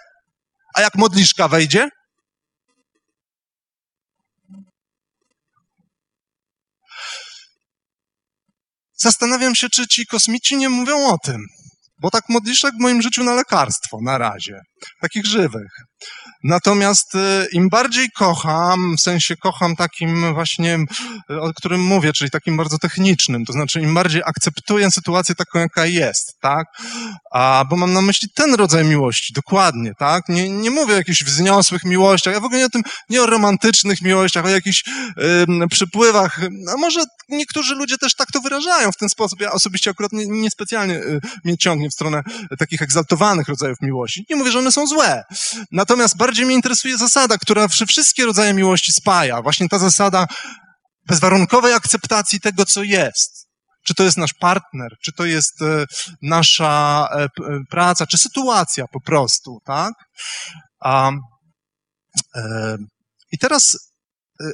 a 0.75 0.81
jak 0.81 0.95
modliszka 0.95 1.49
wejdzie? 1.49 1.89
Zastanawiam 8.95 9.55
się, 9.55 9.69
czy 9.69 9.87
ci 9.87 10.07
kosmici 10.07 10.57
nie 10.57 10.69
mówią 10.69 11.07
o 11.07 11.19
tym, 11.19 11.41
bo 11.99 12.11
tak 12.11 12.25
modliszek 12.29 12.75
w 12.75 12.83
moim 12.83 13.03
życiu 13.03 13.25
na 13.25 13.35
lekarstwo 13.35 13.99
na 14.03 14.19
razie, 14.19 14.61
takich 15.01 15.27
żywych. 15.27 15.73
Natomiast 16.45 17.15
y, 17.15 17.19
im 17.53 17.69
bardziej 17.69 18.11
kocham, 18.11 18.97
w 18.97 19.01
sensie 19.01 19.37
kocham 19.37 19.77
takim 19.77 20.35
właśnie, 20.35 20.79
y, 21.31 21.41
o 21.41 21.53
którym 21.55 21.81
mówię, 21.81 22.13
czyli 22.13 22.31
takim 22.31 22.57
bardzo 22.57 22.79
technicznym, 22.79 23.45
to 23.45 23.53
znaczy 23.53 23.81
im 23.81 23.95
bardziej 23.95 24.23
akceptuję 24.27 24.91
sytuację 24.91 25.35
taką, 25.35 25.59
jaka 25.59 25.87
jest, 25.87 26.37
tak? 26.41 26.67
A, 27.33 27.65
bo 27.71 27.77
mam 27.77 27.93
na 27.93 28.03
myśli 28.03 28.29
ten 28.35 28.55
rodzaj 28.55 28.85
miłości, 28.85 29.33
dokładnie, 29.33 29.93
tak? 29.99 30.29
Nie, 30.29 30.51
nie 30.51 30.71
mówię 30.71 30.95
o 30.95 30.97
jakichś 30.97 31.25
wzniosłych 31.25 31.85
miłościach, 31.85 32.35
ja 32.35 32.41
w 32.41 32.45
ogóle 32.45 32.59
nie 32.59 32.67
o 32.67 32.71
tym, 32.71 32.83
nie 33.09 33.23
o 33.23 33.27
romantycznych 33.27 34.03
miłościach, 34.03 34.45
o 34.45 34.49
jakichś 34.49 34.85
przypływach. 35.71 36.41
A 36.75 36.77
może 36.77 37.01
niektórzy 37.29 37.75
ludzie 37.75 37.99
też 37.99 38.15
tak 38.15 38.33
to 38.33 38.41
wyrażają 38.41 38.93
w 38.93 38.97
ten 38.97 39.09
sposób. 39.09 39.41
Ja 39.41 39.53
osobiście 39.53 39.91
akurat 39.91 40.13
nie, 40.13 40.27
niespecjalnie 40.27 40.95
y, 40.95 41.21
mnie 41.45 41.59
ciągnie 41.59 41.91
w 41.91 41.93
stronę 41.93 42.23
takich 42.59 42.83
egzaltowanych 42.83 43.49
rodzajów 43.49 43.79
miłości. 43.83 44.27
Nie 44.31 44.37
mówię, 44.37 44.51
że 44.51 44.59
one 44.59 44.73
są 44.73 44.87
złe. 44.87 45.25
Natomiast 45.73 46.17
bardziej 46.27 46.47
mnie 46.47 46.55
interesuje 46.55 46.99
zasada, 46.99 47.39
która 47.39 47.69
wszystkie 47.69 48.25
rodzaje 48.25 48.55
miłości 48.55 48.93
spaja. 48.93 49.43
Właśnie 49.43 49.69
ta 49.69 49.79
zasada 49.79 50.27
bezwarunkowej 51.09 51.73
akceptacji 51.73 52.41
tego, 52.41 52.65
co 52.65 52.83
jest. 52.83 53.49
Czy 53.87 53.95
to 53.95 54.03
jest 54.03 54.17
nasz 54.17 54.35
partner, 54.35 54.91
czy 55.05 55.13
to 55.13 55.25
jest 55.25 55.63
e, 55.63 55.85
nasza 56.23 57.09
e, 57.13 57.29
praca, 57.71 58.07
czy 58.07 58.19
sytuacja 58.19 58.85
po 58.93 59.01
prostu, 59.01 59.59
tak? 59.65 59.93
A, 60.81 61.11
e, 62.35 62.77
I 63.33 63.39
teraz 63.39 63.77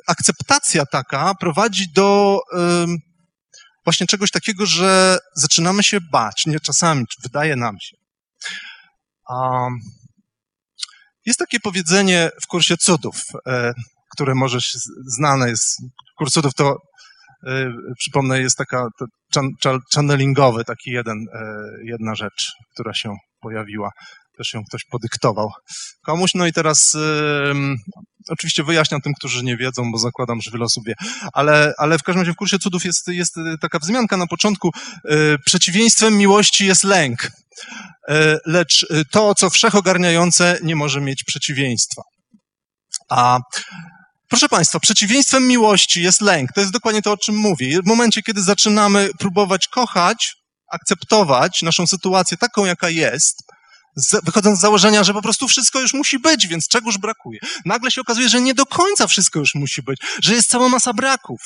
akceptacja 0.08 0.86
taka 0.86 1.34
prowadzi 1.34 1.92
do 1.94 2.38
właśnie 3.84 4.06
czegoś 4.06 4.30
takiego, 4.30 4.66
że 4.66 5.18
zaczynamy 5.36 5.82
się 5.82 5.98
bać, 6.12 6.46
nie 6.46 6.60
czasami, 6.60 7.04
wydaje 7.22 7.56
nam 7.56 7.74
się. 7.80 7.96
Jest 11.26 11.38
takie 11.38 11.60
powiedzenie 11.60 12.30
w 12.42 12.46
kursie 12.46 12.76
cudów, 12.76 13.22
e, 13.46 13.72
które 14.14 14.34
może 14.34 14.58
znane 15.06 15.48
jest. 15.48 15.82
Kurs 16.18 16.32
cudów 16.32 16.54
to, 16.54 16.76
e, 17.46 17.72
przypomnę, 17.98 18.40
jest 18.40 18.56
taka 18.56 18.86
channelingowy, 19.94 20.64
taki 20.64 20.90
jeden, 20.90 21.16
e, 21.34 21.44
jedna 21.84 22.14
rzecz, 22.14 22.52
która 22.74 22.94
się 22.94 23.16
pojawiła. 23.40 23.90
Też 24.36 24.54
ją 24.54 24.64
ktoś 24.68 24.84
podyktował 24.84 25.50
komuś. 26.04 26.34
No 26.34 26.46
i 26.46 26.52
teraz 26.52 26.96
oczywiście 28.28 28.64
wyjaśniam 28.64 29.00
tym, 29.00 29.14
którzy 29.14 29.44
nie 29.44 29.56
wiedzą, 29.56 29.92
bo 29.92 29.98
zakładam, 29.98 30.40
że 30.40 30.50
wiele 30.50 30.64
osób 30.64 30.84
wie. 30.86 30.94
Ale, 31.32 31.74
ale 31.78 31.98
w 31.98 32.02
każdym 32.02 32.20
razie 32.20 32.32
w 32.32 32.36
kursie 32.36 32.58
cudów 32.58 32.84
jest, 32.84 33.08
jest 33.08 33.34
taka 33.60 33.78
wzmianka 33.78 34.16
na 34.16 34.26
początku. 34.26 34.70
Przeciwieństwem 35.44 36.18
miłości 36.18 36.66
jest 36.66 36.84
lęk. 36.84 37.30
E, 38.08 38.38
lecz 38.46 38.86
e, 38.90 39.04
to, 39.04 39.34
co 39.34 39.50
wszechogarniające, 39.50 40.58
nie 40.62 40.76
może 40.76 41.00
mieć 41.00 41.24
przeciwieństwa. 41.24 42.02
A 43.10 43.38
Proszę 44.32 44.48
Państwa, 44.48 44.80
przeciwieństwem 44.80 45.48
miłości 45.48 46.02
jest 46.02 46.20
lęk. 46.20 46.52
To 46.52 46.60
jest 46.60 46.72
dokładnie 46.72 47.02
to, 47.02 47.12
o 47.12 47.16
czym 47.16 47.36
mówię. 47.36 47.82
W 47.82 47.86
momencie, 47.86 48.22
kiedy 48.22 48.42
zaczynamy 48.42 49.10
próbować 49.18 49.68
kochać, 49.68 50.34
akceptować 50.72 51.62
naszą 51.62 51.86
sytuację 51.86 52.36
taką, 52.36 52.64
jaka 52.64 52.88
jest, 52.88 53.42
wychodząc 54.24 54.58
z 54.58 54.60
założenia, 54.60 55.04
że 55.04 55.12
po 55.12 55.22
prostu 55.22 55.48
wszystko 55.48 55.80
już 55.80 55.94
musi 55.94 56.18
być, 56.18 56.46
więc 56.46 56.68
czegoż 56.68 56.98
brakuje. 56.98 57.38
Nagle 57.64 57.90
się 57.90 58.00
okazuje, 58.00 58.28
że 58.28 58.40
nie 58.40 58.54
do 58.54 58.66
końca 58.66 59.06
wszystko 59.06 59.38
już 59.38 59.54
musi 59.54 59.82
być, 59.82 60.00
że 60.22 60.34
jest 60.34 60.50
cała 60.50 60.68
masa 60.68 60.92
braków 60.92 61.40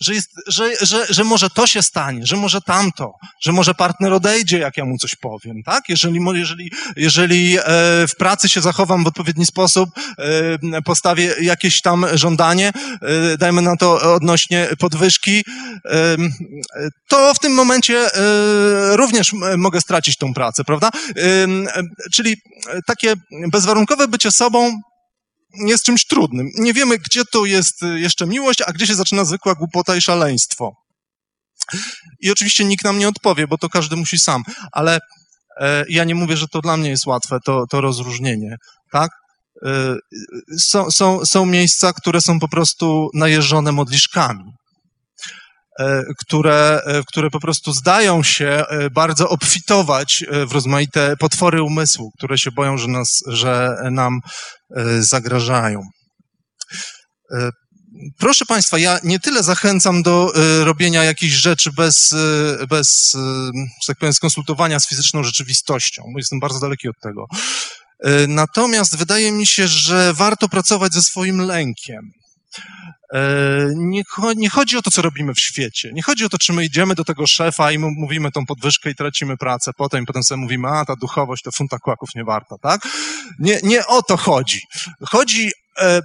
że, 0.00 0.14
jest, 0.14 0.30
że, 0.46 0.70
że, 0.80 1.06
że 1.10 1.24
może 1.24 1.50
to 1.50 1.66
się 1.66 1.82
stanie, 1.82 2.26
że 2.26 2.36
może 2.36 2.60
tamto, 2.60 3.12
że 3.42 3.52
może 3.52 3.74
partner 3.74 4.12
odejdzie, 4.12 4.58
jak 4.58 4.76
ja 4.76 4.84
mu 4.84 4.98
coś 4.98 5.14
powiem, 5.14 5.62
tak? 5.66 5.88
Jeżeli, 5.88 6.20
jeżeli, 6.34 6.72
jeżeli 6.96 7.58
e, 7.58 7.62
w 8.08 8.16
pracy 8.18 8.48
się 8.48 8.60
zachowam 8.60 9.04
w 9.04 9.06
odpowiedni 9.06 9.46
sposób, 9.46 9.90
e, 10.18 10.82
postawię 10.82 11.34
jakieś 11.40 11.80
tam 11.80 12.06
żądanie, 12.14 12.72
e, 13.02 13.38
dajmy 13.38 13.62
na 13.62 13.76
to 13.76 14.14
odnośnie 14.14 14.68
podwyżki, 14.78 15.44
to 17.08 17.34
w 17.34 17.38
tym 17.38 17.52
momencie 17.54 18.10
również 18.92 19.32
mogę 19.56 19.80
stracić 19.80 20.16
tą 20.16 20.34
pracę, 20.34 20.64
prawda? 20.64 20.90
Czyli 22.12 22.36
takie 22.86 23.14
bezwarunkowe 23.52 24.08
bycie 24.08 24.30
sobą 24.30 24.80
jest 25.66 25.84
czymś 25.84 26.06
trudnym. 26.06 26.50
Nie 26.58 26.72
wiemy, 26.72 26.98
gdzie 26.98 27.22
to 27.32 27.44
jest 27.44 27.82
y, 27.82 28.00
jeszcze 28.00 28.26
miłość, 28.26 28.62
a 28.66 28.72
gdzie 28.72 28.86
się 28.86 28.94
zaczyna 28.94 29.24
zwykła 29.24 29.54
głupota 29.54 29.96
i 29.96 30.00
szaleństwo. 30.00 30.72
I 32.20 32.30
oczywiście 32.30 32.64
nikt 32.64 32.84
nam 32.84 32.98
nie 32.98 33.08
odpowie, 33.08 33.46
bo 33.46 33.58
to 33.58 33.68
każdy 33.68 33.96
musi 33.96 34.18
sam, 34.18 34.42
ale 34.72 34.98
e, 35.60 35.84
ja 35.88 36.04
nie 36.04 36.14
mówię, 36.14 36.36
że 36.36 36.48
to 36.48 36.60
dla 36.60 36.76
mnie 36.76 36.90
jest 36.90 37.06
łatwe, 37.06 37.38
to, 37.44 37.64
to 37.70 37.80
rozróżnienie, 37.80 38.56
tak? 38.92 39.10
E, 39.66 39.96
są, 40.58 40.90
są, 40.90 41.24
są 41.24 41.46
miejsca, 41.46 41.92
które 41.92 42.20
są 42.20 42.40
po 42.40 42.48
prostu 42.48 43.08
najeżone 43.14 43.72
modliszkami. 43.72 44.44
E, 45.78 46.02
które, 46.18 46.80
e, 46.86 47.02
które 47.02 47.30
po 47.30 47.40
prostu 47.40 47.72
zdają 47.72 48.22
się 48.22 48.46
e, 48.46 48.90
bardzo 48.90 49.28
obfitować 49.28 50.24
w 50.46 50.52
rozmaite 50.52 51.16
potwory 51.16 51.62
umysłu, 51.62 52.10
które 52.18 52.38
się 52.38 52.50
boją, 52.50 52.78
że, 52.78 52.88
nas, 52.88 53.22
że 53.26 53.76
nam 53.90 54.20
zagrażają. 55.00 55.82
Proszę 58.18 58.46
Państwa, 58.46 58.78
ja 58.78 58.98
nie 59.04 59.20
tyle 59.20 59.42
zachęcam 59.42 60.02
do 60.02 60.32
robienia 60.64 61.04
jakichś 61.04 61.34
rzeczy 61.34 61.70
bez, 61.72 62.14
bez 62.68 63.12
że 63.82 63.86
tak 63.86 63.98
powiem, 63.98 64.14
skonsultowania 64.14 64.80
z 64.80 64.88
fizyczną 64.88 65.22
rzeczywistością, 65.22 66.02
jestem 66.16 66.40
bardzo 66.40 66.60
daleki 66.60 66.88
od 66.88 67.00
tego. 67.02 67.26
Natomiast 68.28 68.96
wydaje 68.96 69.32
mi 69.32 69.46
się, 69.46 69.68
że 69.68 70.12
warto 70.14 70.48
pracować 70.48 70.92
ze 70.92 71.02
swoim 71.02 71.40
lękiem. 71.40 72.10
E, 73.14 73.20
nie, 73.76 74.02
nie, 74.36 74.50
chodzi 74.50 74.76
o 74.76 74.82
to, 74.82 74.90
co 74.90 75.02
robimy 75.02 75.34
w 75.34 75.40
świecie. 75.40 75.90
Nie 75.92 76.02
chodzi 76.02 76.24
o 76.24 76.28
to, 76.28 76.38
czy 76.38 76.52
my 76.52 76.64
idziemy 76.64 76.94
do 76.94 77.04
tego 77.04 77.26
szefa 77.26 77.72
i 77.72 77.78
mu 77.78 77.90
mówimy 77.90 78.30
tą 78.30 78.46
podwyżkę 78.46 78.90
i 78.90 78.94
tracimy 78.94 79.36
pracę 79.36 79.70
potem 79.76 80.06
potem 80.06 80.22
sobie 80.22 80.40
mówimy, 80.40 80.68
a 80.68 80.84
ta 80.84 80.96
duchowość 80.96 81.42
to 81.42 81.50
funta 81.52 81.78
kłaków 81.78 82.08
nie 82.14 82.24
warta, 82.24 82.56
tak? 82.62 82.80
Nie, 83.38 83.60
nie 83.62 83.86
o 83.86 84.02
to 84.02 84.16
chodzi. 84.16 84.60
Chodzi, 85.08 85.50
e, 85.78 86.00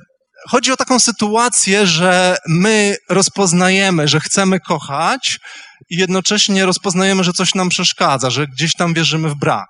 chodzi 0.50 0.72
o 0.72 0.78
taką 0.78 1.00
sytuację, 1.00 1.88
że 1.88 2.38
my 2.48 2.96
rozpoznajemy, 3.10 4.08
że 4.08 4.20
chcemy 4.20 4.60
kochać 4.60 5.40
i 5.90 5.98
jednocześnie 5.98 6.66
rozpoznajemy, 6.66 7.24
że 7.24 7.34
coś 7.34 7.56
nam 7.56 7.70
przeszkadza, 7.70 8.30
że 8.30 8.48
gdzieś 8.48 8.74
tam 8.74 8.94
wierzymy 8.94 9.30
w 9.30 9.36
brak. 9.36 9.70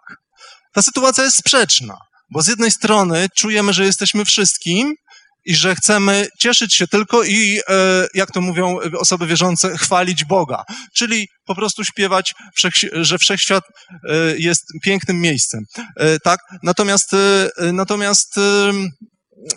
Ta 0.74 0.82
sytuacja 0.82 1.24
jest 1.24 1.38
sprzeczna, 1.38 1.98
bo 2.32 2.42
z 2.42 2.48
jednej 2.48 2.72
strony 2.72 3.28
czujemy, 3.38 3.74
że 3.74 3.86
jesteśmy 3.86 4.26
wszystkim, 4.26 4.96
i 5.50 5.56
że 5.56 5.76
chcemy 5.76 6.28
cieszyć 6.40 6.76
się 6.76 6.88
tylko 6.88 7.24
i, 7.24 7.60
e, 7.70 8.08
jak 8.14 8.32
to 8.32 8.42
mówią 8.42 8.78
osoby 8.98 9.28
wierzące, 9.28 9.78
chwalić 9.78 10.26
Boga. 10.26 10.64
Czyli 10.94 11.28
po 11.46 11.56
prostu 11.56 11.84
śpiewać, 11.84 12.34
że 12.94 13.18
wszechświat 13.18 13.64
e, 13.64 14.16
jest 14.38 14.64
pięknym 14.84 15.22
miejscem. 15.22 15.64
E, 15.96 16.20
tak? 16.20 16.40
Natomiast, 16.64 17.16
natomiast 17.74 18.40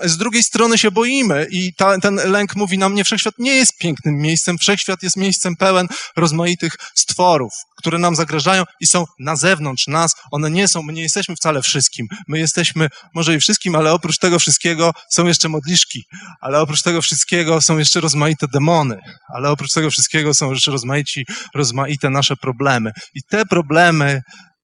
z 0.04 0.16
drugiej 0.16 0.42
strony 0.42 0.78
się 0.78 0.90
boimy 0.90 1.46
i 1.50 1.74
ta, 1.74 1.98
ten 1.98 2.14
lęk 2.14 2.56
mówi 2.56 2.78
nam, 2.78 2.94
nie, 2.94 3.04
wszechświat 3.04 3.34
nie 3.38 3.54
jest 3.54 3.78
pięknym 3.78 4.14
miejscem, 4.14 4.58
wszechświat 4.58 5.02
jest 5.02 5.16
miejscem 5.16 5.56
pełen 5.56 5.86
rozmaitych 6.16 6.72
stworów, 6.94 7.52
które 7.76 7.98
nam 7.98 8.16
zagrażają 8.16 8.64
i 8.80 8.86
są 8.86 9.04
na 9.18 9.36
zewnątrz 9.36 9.86
nas, 9.86 10.14
one 10.30 10.50
nie 10.50 10.68
są, 10.68 10.82
my 10.82 10.92
nie 10.92 11.02
jesteśmy 11.02 11.36
wcale 11.36 11.62
wszystkim, 11.62 12.06
my 12.28 12.38
jesteśmy 12.38 12.88
może 13.14 13.34
i 13.34 13.40
wszystkim, 13.40 13.76
ale 13.76 13.92
oprócz 13.92 14.18
tego 14.18 14.38
wszystkiego 14.38 14.92
są 15.10 15.26
jeszcze 15.26 15.48
modliszki, 15.48 16.04
ale 16.40 16.60
oprócz 16.60 16.82
tego 16.82 17.02
wszystkiego 17.02 17.60
są 17.60 17.78
jeszcze 17.78 18.00
rozmaite 18.00 18.46
demony, 18.52 18.98
ale 19.34 19.50
oprócz 19.50 19.72
tego 19.72 19.90
wszystkiego 19.90 20.34
są 20.34 20.50
jeszcze 20.50 20.70
rozmaici, 20.70 21.26
rozmaite 21.54 22.10
nasze 22.10 22.36
problemy. 22.36 22.90
I 23.14 23.20
te 23.30 23.46
problemy 23.46 24.20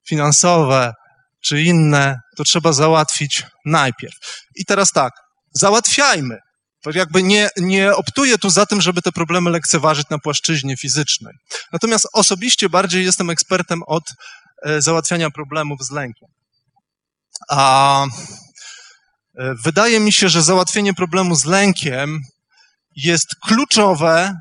finansowe, 0.08 0.92
czy 1.48 1.62
inne, 1.62 2.20
to 2.36 2.44
trzeba 2.44 2.72
załatwić 2.72 3.42
najpierw. 3.64 4.14
I 4.54 4.64
teraz 4.64 4.92
tak, 4.92 5.12
załatwiajmy. 5.54 6.38
To 6.82 6.90
jakby 6.94 7.22
nie, 7.22 7.48
nie 7.56 7.94
optuję 7.94 8.38
tu 8.38 8.50
za 8.50 8.66
tym, 8.66 8.80
żeby 8.80 9.02
te 9.02 9.12
problemy 9.12 9.50
lekceważyć 9.50 10.06
na 10.10 10.18
płaszczyźnie 10.18 10.76
fizycznej. 10.76 11.34
Natomiast 11.72 12.08
osobiście 12.12 12.68
bardziej 12.68 13.04
jestem 13.04 13.30
ekspertem 13.30 13.82
od 13.86 14.02
e, 14.62 14.82
załatwiania 14.82 15.30
problemów 15.30 15.78
z 15.84 15.90
lękiem. 15.90 16.28
A 17.50 18.04
e, 18.04 19.54
wydaje 19.64 20.00
mi 20.00 20.12
się, 20.12 20.28
że 20.28 20.42
załatwienie 20.42 20.94
problemu 20.94 21.34
z 21.34 21.44
lękiem 21.44 22.20
jest 22.96 23.26
kluczowe, 23.46 24.40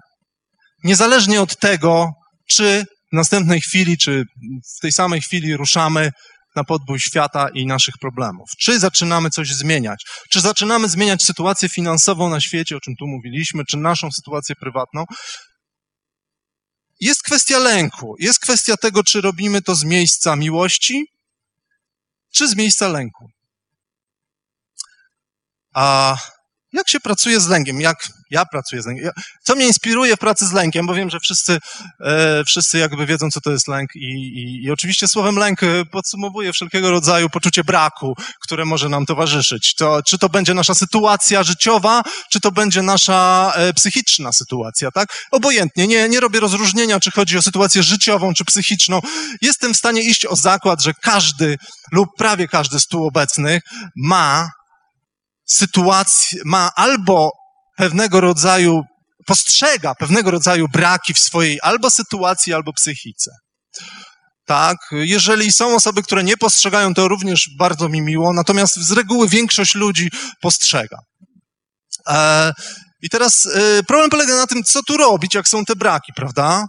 niezależnie 0.83 1.41
od 1.41 1.59
tego, 1.59 2.11
czy 2.49 2.85
w 3.13 3.15
następnej 3.15 3.61
chwili, 3.61 3.97
czy 3.97 4.23
w 4.77 4.79
tej 4.81 4.91
samej 4.91 5.21
chwili 5.21 5.57
ruszamy 5.57 6.11
na 6.57 6.63
podbój 6.63 6.99
świata 6.99 7.49
i 7.53 7.65
naszych 7.65 7.95
problemów. 8.01 8.49
Czy 8.59 8.79
zaczynamy 8.79 9.29
coś 9.29 9.53
zmieniać? 9.53 10.05
Czy 10.29 10.41
zaczynamy 10.41 10.89
zmieniać 10.89 11.23
sytuację 11.23 11.69
finansową 11.69 12.29
na 12.29 12.41
świecie, 12.41 12.77
o 12.77 12.79
czym 12.79 12.95
tu 12.99 13.07
mówiliśmy, 13.07 13.65
czy 13.65 13.77
naszą 13.77 14.11
sytuację 14.11 14.55
prywatną? 14.55 15.05
Jest 16.99 17.23
kwestia 17.23 17.59
lęku. 17.59 18.15
Jest 18.19 18.39
kwestia 18.39 18.77
tego, 18.77 19.03
czy 19.03 19.21
robimy 19.21 19.61
to 19.61 19.75
z 19.75 19.83
miejsca 19.83 20.35
miłości, 20.35 21.05
czy 22.33 22.47
z 22.47 22.55
miejsca 22.55 22.87
lęku. 22.87 23.29
A 25.73 26.17
jak 26.73 26.89
się 26.89 26.99
pracuje 26.99 27.39
z 27.39 27.47
lękiem? 27.47 27.81
Jak 27.81 27.97
ja 28.31 28.45
pracuję 28.45 28.81
z 28.81 28.85
lękiem? 28.85 29.11
Co 29.43 29.55
mnie 29.55 29.67
inspiruje 29.67 30.15
w 30.15 30.19
pracy 30.19 30.47
z 30.47 30.51
lękiem? 30.51 30.87
Bo 30.87 30.93
wiem, 30.93 31.09
że 31.09 31.19
wszyscy, 31.19 31.57
e, 32.01 32.43
wszyscy 32.47 32.77
jakby 32.77 33.05
wiedzą, 33.05 33.29
co 33.29 33.41
to 33.41 33.51
jest 33.51 33.67
lęk 33.67 33.95
i, 33.95 33.99
i, 33.99 34.63
i 34.63 34.71
oczywiście 34.71 35.07
słowem 35.07 35.35
lęk 35.35 35.63
e, 35.63 35.85
podsumowuje 35.85 36.53
wszelkiego 36.53 36.91
rodzaju 36.91 37.29
poczucie 37.29 37.63
braku, 37.63 38.15
które 38.41 38.65
może 38.65 38.89
nam 38.89 39.05
towarzyszyć. 39.05 39.75
To, 39.75 40.03
czy 40.03 40.17
to 40.17 40.29
będzie 40.29 40.53
nasza 40.53 40.73
sytuacja 40.73 41.43
życiowa, 41.43 42.03
czy 42.31 42.39
to 42.39 42.51
będzie 42.51 42.81
nasza 42.81 43.51
e, 43.55 43.73
psychiczna 43.73 44.31
sytuacja, 44.31 44.91
tak? 44.91 45.09
Obojętnie, 45.31 45.87
nie, 45.87 46.09
nie 46.09 46.19
robię 46.19 46.39
rozróżnienia, 46.39 46.99
czy 46.99 47.11
chodzi 47.11 47.37
o 47.37 47.41
sytuację 47.41 47.83
życiową, 47.83 48.33
czy 48.33 48.45
psychiczną. 48.45 48.99
Jestem 49.41 49.73
w 49.73 49.77
stanie 49.77 50.01
iść 50.01 50.25
o 50.25 50.35
zakład, 50.35 50.83
że 50.83 50.93
każdy 50.93 51.57
lub 51.91 52.09
prawie 52.17 52.47
każdy 52.47 52.79
z 52.79 52.87
tu 52.87 53.05
obecnych 53.05 53.63
ma 53.95 54.56
sytuację, 55.47 56.41
ma 56.45 56.71
albo 56.75 57.31
pewnego 57.77 58.21
rodzaju, 58.21 58.81
postrzega 59.25 59.95
pewnego 59.95 60.31
rodzaju 60.31 60.67
braki 60.67 61.13
w 61.13 61.19
swojej 61.19 61.59
albo 61.61 61.89
sytuacji, 61.89 62.53
albo 62.53 62.73
psychice. 62.73 63.31
Tak, 64.45 64.77
jeżeli 64.91 65.53
są 65.53 65.75
osoby, 65.75 66.03
które 66.03 66.23
nie 66.23 66.37
postrzegają, 66.37 66.93
to 66.93 67.07
również 67.07 67.49
bardzo 67.59 67.89
mi 67.89 68.01
miło, 68.01 68.33
natomiast 68.33 68.75
z 68.75 68.91
reguły 68.91 69.29
większość 69.29 69.75
ludzi 69.75 70.09
postrzega. 70.41 70.97
E, 72.07 72.53
I 73.01 73.09
teraz 73.09 73.45
e, 73.45 73.83
problem 73.83 74.09
polega 74.09 74.35
na 74.35 74.47
tym, 74.47 74.63
co 74.63 74.83
tu 74.83 74.97
robić, 74.97 75.35
jak 75.35 75.47
są 75.47 75.65
te 75.65 75.75
braki, 75.75 76.13
prawda? 76.15 76.65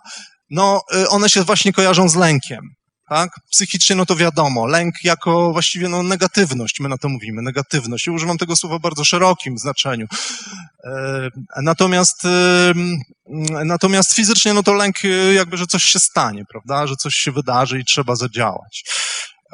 No, 0.50 0.80
e, 0.94 1.08
one 1.08 1.30
się 1.30 1.44
właśnie 1.44 1.72
kojarzą 1.72 2.08
z 2.08 2.14
lękiem 2.14 2.60
tak? 3.08 3.30
Psychicznie, 3.50 3.96
no 3.96 4.06
to 4.06 4.16
wiadomo, 4.16 4.66
lęk 4.66 4.94
jako 5.04 5.52
właściwie 5.52 5.88
no, 5.88 6.02
negatywność, 6.02 6.80
my 6.80 6.88
na 6.88 6.98
to 6.98 7.08
mówimy, 7.08 7.42
negatywność. 7.42 8.06
I 8.06 8.10
używam 8.10 8.38
tego 8.38 8.56
słowa 8.56 8.78
w 8.78 8.82
bardzo 8.82 9.04
szerokim 9.04 9.58
znaczeniu. 9.58 10.06
E, 10.84 11.28
natomiast, 11.62 12.22
natomiast 13.64 14.14
fizycznie, 14.14 14.54
no 14.54 14.62
to 14.62 14.72
lęk 14.72 15.04
e, 15.04 15.08
jakby, 15.34 15.56
że 15.56 15.66
coś 15.66 15.82
się 15.82 15.98
stanie, 15.98 16.44
prawda? 16.52 16.86
Że 16.86 16.96
coś 16.96 17.14
się 17.14 17.32
wydarzy 17.32 17.80
i 17.80 17.84
trzeba 17.84 18.16
zadziałać. 18.16 18.84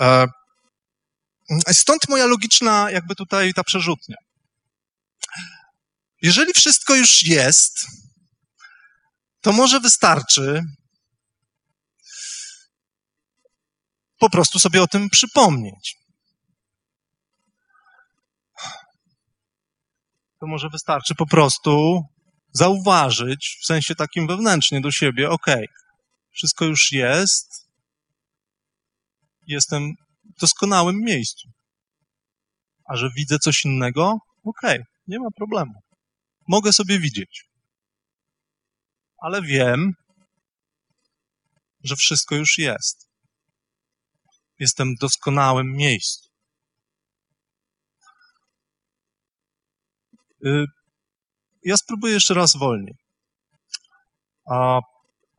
E, 0.01 0.27
stąd 1.73 2.09
moja 2.09 2.27
logiczna 2.27 2.90
jakby 2.90 3.14
tutaj 3.14 3.55
ta 3.55 3.64
przerzutnia. 3.64 4.17
Jeżeli 6.23 6.53
wszystko 6.53 6.95
już 6.95 7.23
jest, 7.23 7.87
to 9.40 9.53
może 9.53 9.81
wystarczy, 9.81 10.62
po 14.25 14.31
prostu 14.31 14.59
sobie 14.59 14.83
o 14.83 14.87
tym 14.87 15.11
przypomnieć. 15.11 15.97
To 20.41 20.47
może 20.47 20.69
wystarczy 20.69 21.15
po 21.15 21.27
prostu 21.27 22.05
zauważyć, 22.53 23.59
w 23.63 23.67
sensie 23.67 23.95
takim 23.95 24.27
wewnętrznie 24.27 24.81
do 24.81 24.91
siebie, 24.91 25.31
ok, 25.31 25.47
wszystko 26.31 26.65
już 26.65 26.93
jest, 26.93 27.69
jestem 29.47 29.95
w 30.37 30.41
doskonałym 30.41 31.01
miejscu. 31.01 31.49
A 32.89 32.97
że 32.97 33.11
widzę 33.17 33.39
coś 33.39 33.65
innego, 33.65 34.19
ok, 34.45 34.63
nie 35.07 35.19
ma 35.19 35.31
problemu. 35.31 35.75
Mogę 36.49 36.73
sobie 36.73 36.99
widzieć. 36.99 37.45
Ale 39.19 39.43
wiem, 39.43 39.93
że 41.83 41.97
wszystko 41.97 42.35
już 42.35 42.59
jest. 42.59 43.13
Jestem 44.59 44.95
w 44.95 45.01
doskonałym 45.01 45.73
miejscu. 45.73 46.29
Y, 50.47 50.64
ja 51.64 51.77
spróbuję 51.77 52.14
jeszcze 52.14 52.35
raz 52.35 52.57
wolniej. 52.57 52.95
A 54.51 54.81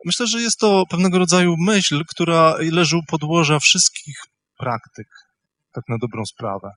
myślę, 0.05 0.27
że 0.27 0.41
jest 0.41 0.59
to 0.59 0.83
pewnego 0.89 1.19
rodzaju 1.19 1.55
myśl, 1.57 2.03
która 2.09 2.55
leży 2.59 2.97
u 2.97 3.03
podłoża 3.07 3.59
wszystkich 3.59 4.15
praktyk, 4.57 5.07
tak 5.73 5.83
na 5.89 5.97
dobrą 5.97 6.25
sprawę, 6.25 6.71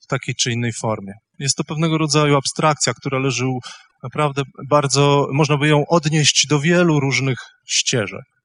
w 0.00 0.06
takiej 0.06 0.34
czy 0.34 0.52
innej 0.52 0.72
formie. 0.72 1.12
Jest 1.38 1.56
to 1.56 1.64
pewnego 1.64 1.98
rodzaju 1.98 2.36
abstrakcja, 2.36 2.94
która 2.94 3.18
leży 3.18 3.44
naprawdę 4.02 4.42
bardzo, 4.68 5.28
można 5.32 5.56
by 5.56 5.68
ją 5.68 5.86
odnieść 5.86 6.46
do 6.46 6.60
wielu 6.60 7.00
różnych 7.00 7.38
ścieżek 7.66 8.37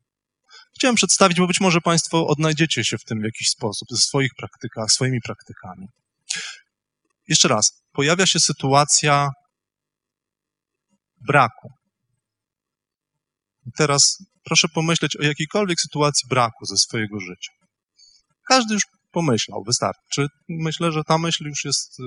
chciałem 0.75 0.95
przedstawić, 0.95 1.39
bo 1.39 1.47
być 1.47 1.59
może 1.62 1.81
Państwo 1.81 2.27
odnajdziecie 2.27 2.83
się 2.83 2.97
w 2.97 3.03
tym 3.03 3.21
w 3.21 3.23
jakiś 3.23 3.47
sposób, 3.49 3.88
ze 3.91 3.97
swoich 3.97 4.31
praktykach, 4.38 4.91
swoimi 4.91 5.19
praktykami. 5.21 5.88
Jeszcze 7.27 7.47
raz, 7.47 7.81
pojawia 7.91 8.25
się 8.25 8.39
sytuacja 8.39 9.29
braku. 11.27 11.69
Teraz 13.77 14.17
proszę 14.43 14.67
pomyśleć 14.73 15.15
o 15.15 15.23
jakiejkolwiek 15.23 15.81
sytuacji 15.81 16.29
braku 16.29 16.65
ze 16.65 16.77
swojego 16.77 17.19
życia. 17.19 17.51
Każdy 18.47 18.73
już 18.73 18.83
pomyślał, 19.12 19.63
wystarczy. 19.63 20.27
Myślę, 20.49 20.91
że 20.91 21.03
ta 21.03 21.17
myśl 21.17 21.45
już 21.45 21.65
jest 21.65 21.99
y, 21.99 22.03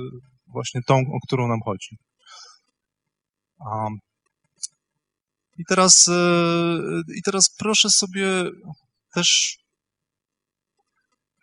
właśnie 0.46 0.80
tą, 0.86 0.94
o 0.94 1.18
którą 1.26 1.48
nam 1.48 1.60
chodzi. 1.64 1.96
I 5.58 5.64
teraz, 5.64 6.08
e, 6.08 7.14
I 7.14 7.22
teraz 7.22 7.50
proszę 7.58 7.90
sobie 7.90 8.44
też 9.14 9.58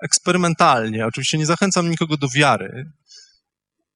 eksperymentalnie, 0.01 1.05
oczywiście 1.05 1.37
nie 1.37 1.45
zachęcam 1.45 1.89
nikogo 1.89 2.17
do 2.17 2.27
wiary, 2.29 2.91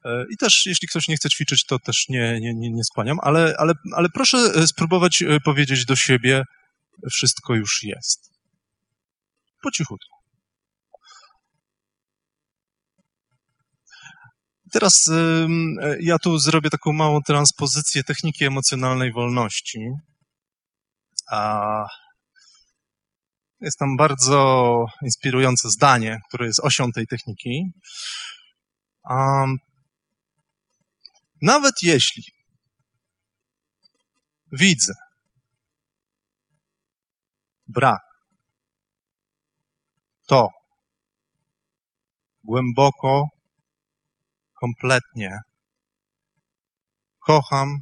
e, 0.06 0.26
i 0.32 0.38
też, 0.38 0.66
jeśli 0.66 0.88
ktoś 0.88 1.08
nie 1.08 1.16
chce 1.16 1.30
ćwiczyć, 1.30 1.66
to 1.66 1.80
też 1.80 2.10
nie, 2.10 2.40
nie, 2.40 2.54
nie, 2.54 2.70
nie 2.70 2.84
skłaniam, 2.84 3.18
ale, 3.22 3.56
ale, 3.58 3.74
ale 3.96 4.10
proszę 4.10 4.38
e, 4.38 4.68
spróbować 4.68 5.24
powiedzieć 5.44 5.86
do 5.86 5.96
siebie, 5.96 6.44
wszystko 7.12 7.56
już 7.56 7.84
jest. 7.84 8.32
Po 9.64 9.72
cichutku. 9.72 10.17
Teraz 14.78 15.10
ja 16.00 16.20
tu 16.20 16.40
zrobię 16.40 16.70
taką 16.70 16.94
małą 16.94 17.22
transpozycję 17.22 18.04
techniki 18.04 18.46
emocjonalnej 18.46 19.12
wolności. 19.12 19.80
A 21.32 21.86
jest 23.62 23.78
tam 23.80 23.98
bardzo 23.98 24.86
inspirujące 25.02 25.70
zdanie, 25.70 26.20
które 26.28 26.46
jest 26.46 26.60
osią 26.60 26.92
tej 26.92 27.08
techniki. 27.08 27.72
Um, 29.10 29.58
nawet 31.42 31.76
jeśli 31.82 32.24
widzę 34.52 34.94
brak, 37.68 38.02
to 40.28 40.50
głęboko 42.44 43.37
kompletnie 44.60 45.40
kocham 47.20 47.80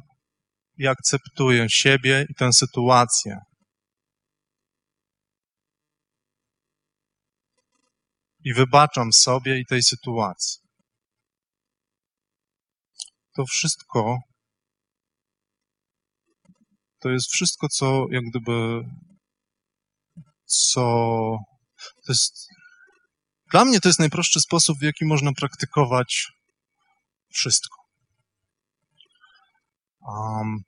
i 0.78 0.86
akceptuję 0.86 1.66
siebie 1.68 2.26
i 2.30 2.34
tę 2.34 2.52
sytuację. 2.52 3.38
I 8.44 8.54
wybaczam 8.54 9.12
sobie 9.12 9.60
i 9.60 9.66
tej 9.66 9.82
sytuacji. 9.82 10.60
To 13.34 13.44
wszystko 13.46 14.18
to 17.06 17.10
jest 17.10 17.32
wszystko, 17.32 17.68
co 17.68 18.06
jak 18.10 18.24
gdyby, 18.30 18.82
co 20.44 20.82
to 21.76 22.12
jest, 22.12 22.48
dla 23.50 23.64
mnie 23.64 23.80
to 23.80 23.88
jest 23.88 23.98
najprostszy 23.98 24.40
sposób, 24.40 24.78
w 24.78 24.82
jaki 24.82 25.04
można 25.04 25.32
praktykować 25.32 26.32
wszystko. 27.36 27.76
Um, 30.08 30.64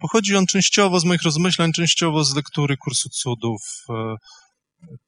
pochodzi 0.00 0.36
on 0.36 0.46
częściowo 0.46 1.00
z 1.00 1.04
moich 1.04 1.22
rozmyślań, 1.22 1.72
częściowo 1.72 2.24
z 2.24 2.34
lektury 2.34 2.76
kursu 2.76 3.08
cudów, 3.08 3.60
e, 3.90 4.16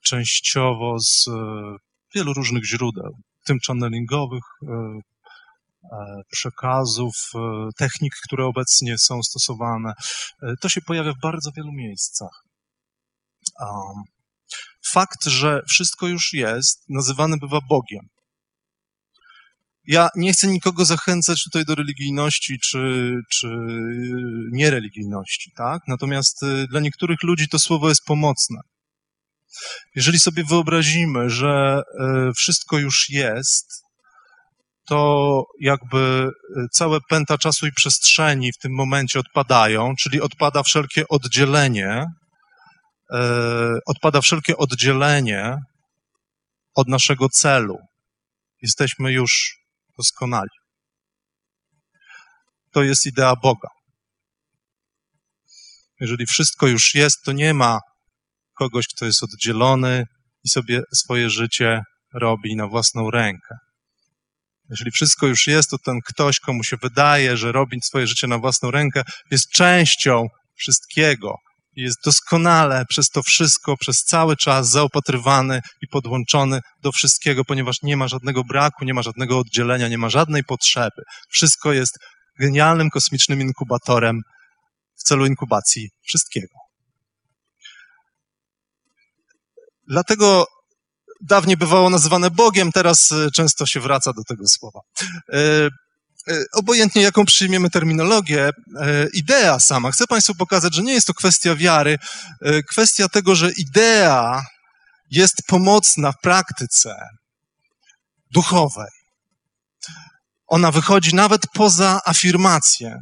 częściowo 0.03 1.01
z 1.01 1.29
e, 1.29 1.33
wielu 2.15 2.35
różnych 2.35 2.65
źródeł, 2.65 3.17
w 3.41 3.47
tym 3.47 3.59
channelingowych, 3.67 4.45
e, 4.63 5.01
przekazów, 6.31 7.15
technik, 7.77 8.15
które 8.25 8.47
obecnie 8.47 8.99
są 8.99 9.23
stosowane. 9.23 9.93
To 10.61 10.69
się 10.69 10.81
pojawia 10.81 11.13
w 11.13 11.21
bardzo 11.21 11.51
wielu 11.57 11.73
miejscach. 11.73 12.45
Fakt, 14.93 15.25
że 15.25 15.63
wszystko 15.69 16.07
już 16.07 16.33
jest, 16.33 16.85
nazywany 16.89 17.37
bywa 17.37 17.59
Bogiem. 17.69 18.09
Ja 19.87 20.09
nie 20.17 20.33
chcę 20.33 20.47
nikogo 20.47 20.85
zachęcać 20.85 21.45
tutaj 21.45 21.65
do 21.65 21.75
religijności 21.75 22.59
czy, 22.59 23.15
czy 23.31 23.49
niereligijności, 24.53 25.53
tak? 25.57 25.83
Natomiast 25.89 26.43
y, 26.43 26.67
dla 26.67 26.81
niektórych 26.81 27.23
ludzi 27.23 27.49
to 27.49 27.59
słowo 27.59 27.89
jest 27.89 28.05
pomocne. 28.05 28.61
Jeżeli 29.95 30.19
sobie 30.19 30.45
wyobrazimy, 30.45 31.31
że 31.31 31.83
y, 32.31 32.33
wszystko 32.35 32.79
już 32.79 33.11
jest, 33.11 33.83
to 34.87 35.43
jakby 35.61 36.29
y, 36.57 36.69
całe 36.73 36.99
pęta 37.09 37.39
czasu 37.39 37.67
i 37.67 37.73
przestrzeni 37.73 38.53
w 38.53 38.59
tym 38.59 38.75
momencie 38.75 39.21
odpadają, 39.21 39.95
czyli 39.99 40.21
odpada 40.21 40.63
wszelkie 40.63 41.09
oddzielenie, 41.09 42.07
odpada 43.87 44.21
wszelkie 44.21 44.57
oddzielenie 44.57 45.57
od 46.75 46.89
naszego 46.89 47.29
celu. 47.29 47.79
Jesteśmy 48.63 49.13
już 49.13 49.62
doskonali. 49.97 50.51
To 52.73 52.83
jest 52.83 53.07
idea 53.07 53.37
Boga. 53.37 53.69
Jeżeli 56.01 56.27
wszystko 56.27 56.67
już 56.67 56.95
jest, 56.95 57.23
to 57.25 57.33
nie 57.33 57.55
ma 57.55 57.79
kogoś, 58.55 58.87
kto 58.97 59.05
jest 59.05 59.23
oddzielony 59.23 60.05
i 60.45 60.49
sobie 60.49 60.83
swoje 60.95 61.31
życie 61.31 61.83
robi 62.15 62.57
na 62.57 62.67
własną 62.67 63.11
rękę. 63.11 63.57
Jeżeli 64.71 64.91
wszystko 64.91 65.27
już 65.27 65.47
jest, 65.47 65.71
to 65.71 65.77
ten 65.85 65.99
ktoś, 66.07 66.41
komu 66.41 66.65
się 66.65 66.77
wydaje, 66.77 67.37
że 67.37 67.53
robi 67.53 67.81
swoje 67.83 68.07
życie 68.07 68.27
na 68.27 68.39
własną 68.39 68.71
rękę, 68.71 69.03
jest 69.31 69.51
częścią 69.51 70.27
wszystkiego, 70.55 71.35
jest 71.77 71.99
doskonale 72.05 72.85
przez 72.89 73.09
to 73.09 73.23
wszystko, 73.23 73.77
przez 73.77 73.97
cały 73.97 74.37
czas 74.37 74.71
zaopatrywany 74.71 75.61
i 75.83 75.89
podłączony 75.89 76.61
do 76.83 76.93
wszystkiego, 76.93 77.45
ponieważ 77.45 77.77
nie 77.83 77.97
ma 77.97 78.09
żadnego 78.09 78.45
braku, 78.45 78.85
nie 78.85 78.95
ma 78.95 79.03
żadnego 79.03 79.39
oddzielenia, 79.39 79.89
nie 79.89 79.99
ma 79.99 80.09
żadnej 80.09 80.45
potrzeby. 80.45 81.03
Wszystko 81.29 81.73
jest 81.73 81.99
genialnym 82.39 82.91
kosmicznym 82.91 83.41
inkubatorem 83.41 84.21
w 84.95 85.03
celu 85.03 85.27
inkubacji 85.27 85.91
wszystkiego. 86.03 86.55
Dlatego 89.89 90.47
dawniej 91.21 91.57
bywało 91.57 91.91
nazywane 91.91 92.31
Bogiem, 92.31 92.73
teraz 92.73 93.09
często 93.35 93.67
się 93.67 93.81
wraca 93.81 94.13
do 94.13 94.23
tego 94.25 94.45
słowa. 94.47 94.81
E, 96.29 96.45
obojętnie 96.53 97.03
jaką 97.03 97.25
przyjmiemy 97.25 97.71
terminologię, 97.71 98.51
e, 98.81 99.07
idea 99.15 99.61
sama, 99.61 99.91
chcę 99.93 100.07
Państwu 100.07 100.35
pokazać, 100.35 100.75
że 100.75 100.83
nie 100.83 100.93
jest 100.93 101.07
to 101.07 101.15
kwestia 101.15 101.57
wiary, 101.57 101.99
e, 102.43 102.63
kwestia 102.63 103.09
tego, 103.09 103.35
że 103.35 103.53
idea 103.53 104.43
jest 105.11 105.35
pomocna 105.47 106.13
w 106.13 106.21
praktyce 106.23 106.95
duchowej. 108.31 108.91
Ona 110.47 110.71
wychodzi 110.71 111.15
nawet 111.15 111.43
poza 111.55 112.01
afirmację, 112.07 112.99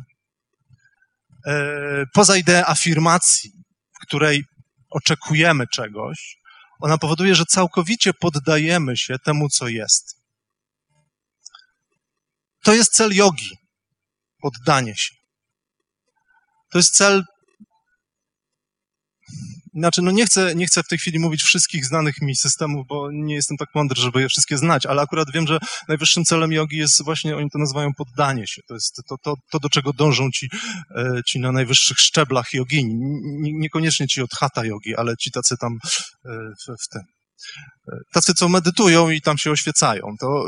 poza 2.13 2.37
ideę 2.37 2.67
afirmacji, 2.67 3.51
w 3.97 4.07
której 4.07 4.45
oczekujemy 4.91 5.67
czegoś. 5.67 6.37
Ona 6.81 6.99
powoduje, 6.99 7.35
że 7.35 7.45
całkowicie 7.45 8.15
poddajemy 8.15 8.97
się 8.97 9.19
temu, 9.19 9.49
co 9.49 9.69
jest. 9.69 10.20
To 12.63 12.75
jest 12.75 12.93
cel 12.93 13.15
jogi. 13.15 13.51
Poddanie 14.43 14.95
się. 14.97 15.15
To 16.73 16.79
jest 16.79 16.97
cel. 16.97 17.25
Znaczy, 19.75 20.03
no 20.03 20.11
nie 20.11 20.27
chcę, 20.27 20.55
nie 20.55 20.67
chcę 20.67 20.83
w 20.83 20.89
tej 20.89 20.99
chwili 20.99 21.19
mówić 21.19 21.43
wszystkich 21.43 21.87
znanych 21.87 22.21
mi 22.23 22.37
systemów, 22.37 22.87
bo 22.87 23.09
nie 23.13 23.35
jestem 23.35 23.57
tak 23.57 23.69
mądry, 23.75 24.03
żeby 24.03 24.21
je 24.21 24.29
wszystkie 24.29 24.59
znać, 24.59 24.87
ale 24.87 25.03
akurat 25.03 25.29
wiem, 25.35 25.47
że 25.47 25.59
najwyższym 25.89 26.25
celem 26.25 26.53
jogi 26.53 26.77
jest 26.77 27.05
właśnie, 27.05 27.37
oni 27.37 27.51
to 27.51 27.59
nazywają 27.59 27.91
poddanie 27.97 28.47
się. 28.47 28.63
To 28.69 28.75
jest 28.75 29.03
to, 29.09 29.17
to, 29.25 29.35
to 29.51 29.59
do 29.59 29.69
czego 29.69 29.93
dążą 29.93 30.31
ci, 30.31 30.49
e, 30.97 31.23
ci 31.27 31.41
na 31.41 31.53
najwyższych 31.53 31.99
szczeblach 31.99 32.53
jogini. 32.53 32.95
Niekoniecznie 33.41 34.07
ci 34.07 34.23
od 34.23 34.31
hatha 34.33 34.65
jogi, 34.65 34.97
ale 34.97 35.17
ci 35.17 35.31
tacy 35.31 35.57
tam 35.61 35.73
e, 35.73 36.31
w, 36.33 36.85
w 36.85 36.89
tym 36.89 37.03
e, 37.93 37.97
tacy, 38.13 38.35
co 38.35 38.49
medytują 38.49 39.11
i 39.11 39.21
tam 39.21 39.39
się 39.39 39.51
oświecają. 39.51 40.03
To 40.21 40.45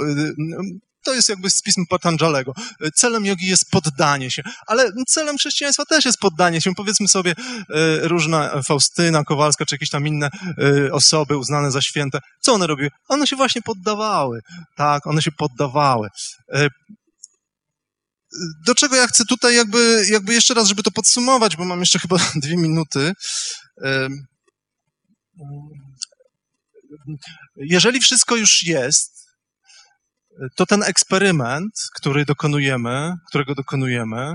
to 1.02 1.14
jest 1.14 1.28
jakby 1.28 1.50
z 1.50 1.62
pism 1.62 1.86
Patanjalego. 1.86 2.52
Celem 2.94 3.26
jogi 3.26 3.46
jest 3.46 3.70
poddanie 3.70 4.30
się, 4.30 4.42
ale 4.66 4.92
celem 5.08 5.38
chrześcijaństwa 5.38 5.84
też 5.84 6.04
jest 6.04 6.18
poddanie 6.18 6.60
się. 6.60 6.74
Powiedzmy 6.74 7.08
sobie, 7.08 7.30
e, 7.30 8.08
różna 8.08 8.62
Faustyna 8.62 9.24
Kowalska, 9.24 9.66
czy 9.66 9.74
jakieś 9.74 9.90
tam 9.90 10.06
inne 10.06 10.30
e, 10.58 10.92
osoby 10.92 11.36
uznane 11.36 11.70
za 11.70 11.82
święte. 11.82 12.18
Co 12.40 12.52
one 12.52 12.66
robiły? 12.66 12.88
One 13.08 13.26
się 13.26 13.36
właśnie 13.36 13.62
poddawały. 13.62 14.40
Tak, 14.76 15.06
one 15.06 15.22
się 15.22 15.32
poddawały. 15.32 16.08
E, 16.52 16.68
do 18.66 18.74
czego 18.74 18.96
ja 18.96 19.06
chcę 19.06 19.24
tutaj 19.24 19.56
jakby, 19.56 20.04
jakby 20.10 20.34
jeszcze 20.34 20.54
raz, 20.54 20.68
żeby 20.68 20.82
to 20.82 20.90
podsumować, 20.90 21.56
bo 21.56 21.64
mam 21.64 21.80
jeszcze 21.80 21.98
chyba 21.98 22.16
dwie 22.42 22.56
minuty. 22.56 23.12
Jeżeli 27.56 28.00
wszystko 28.00 28.36
już 28.36 28.62
jest, 28.62 29.21
to 30.56 30.66
ten 30.66 30.82
eksperyment, 30.82 31.72
który 31.94 32.24
dokonujemy, 32.24 33.14
którego 33.28 33.54
dokonujemy, 33.54 34.34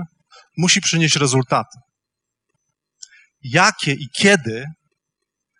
musi 0.56 0.80
przynieść 0.80 1.16
rezultaty. 1.16 1.78
Jakie 3.42 3.92
i 3.92 4.08
kiedy, 4.12 4.64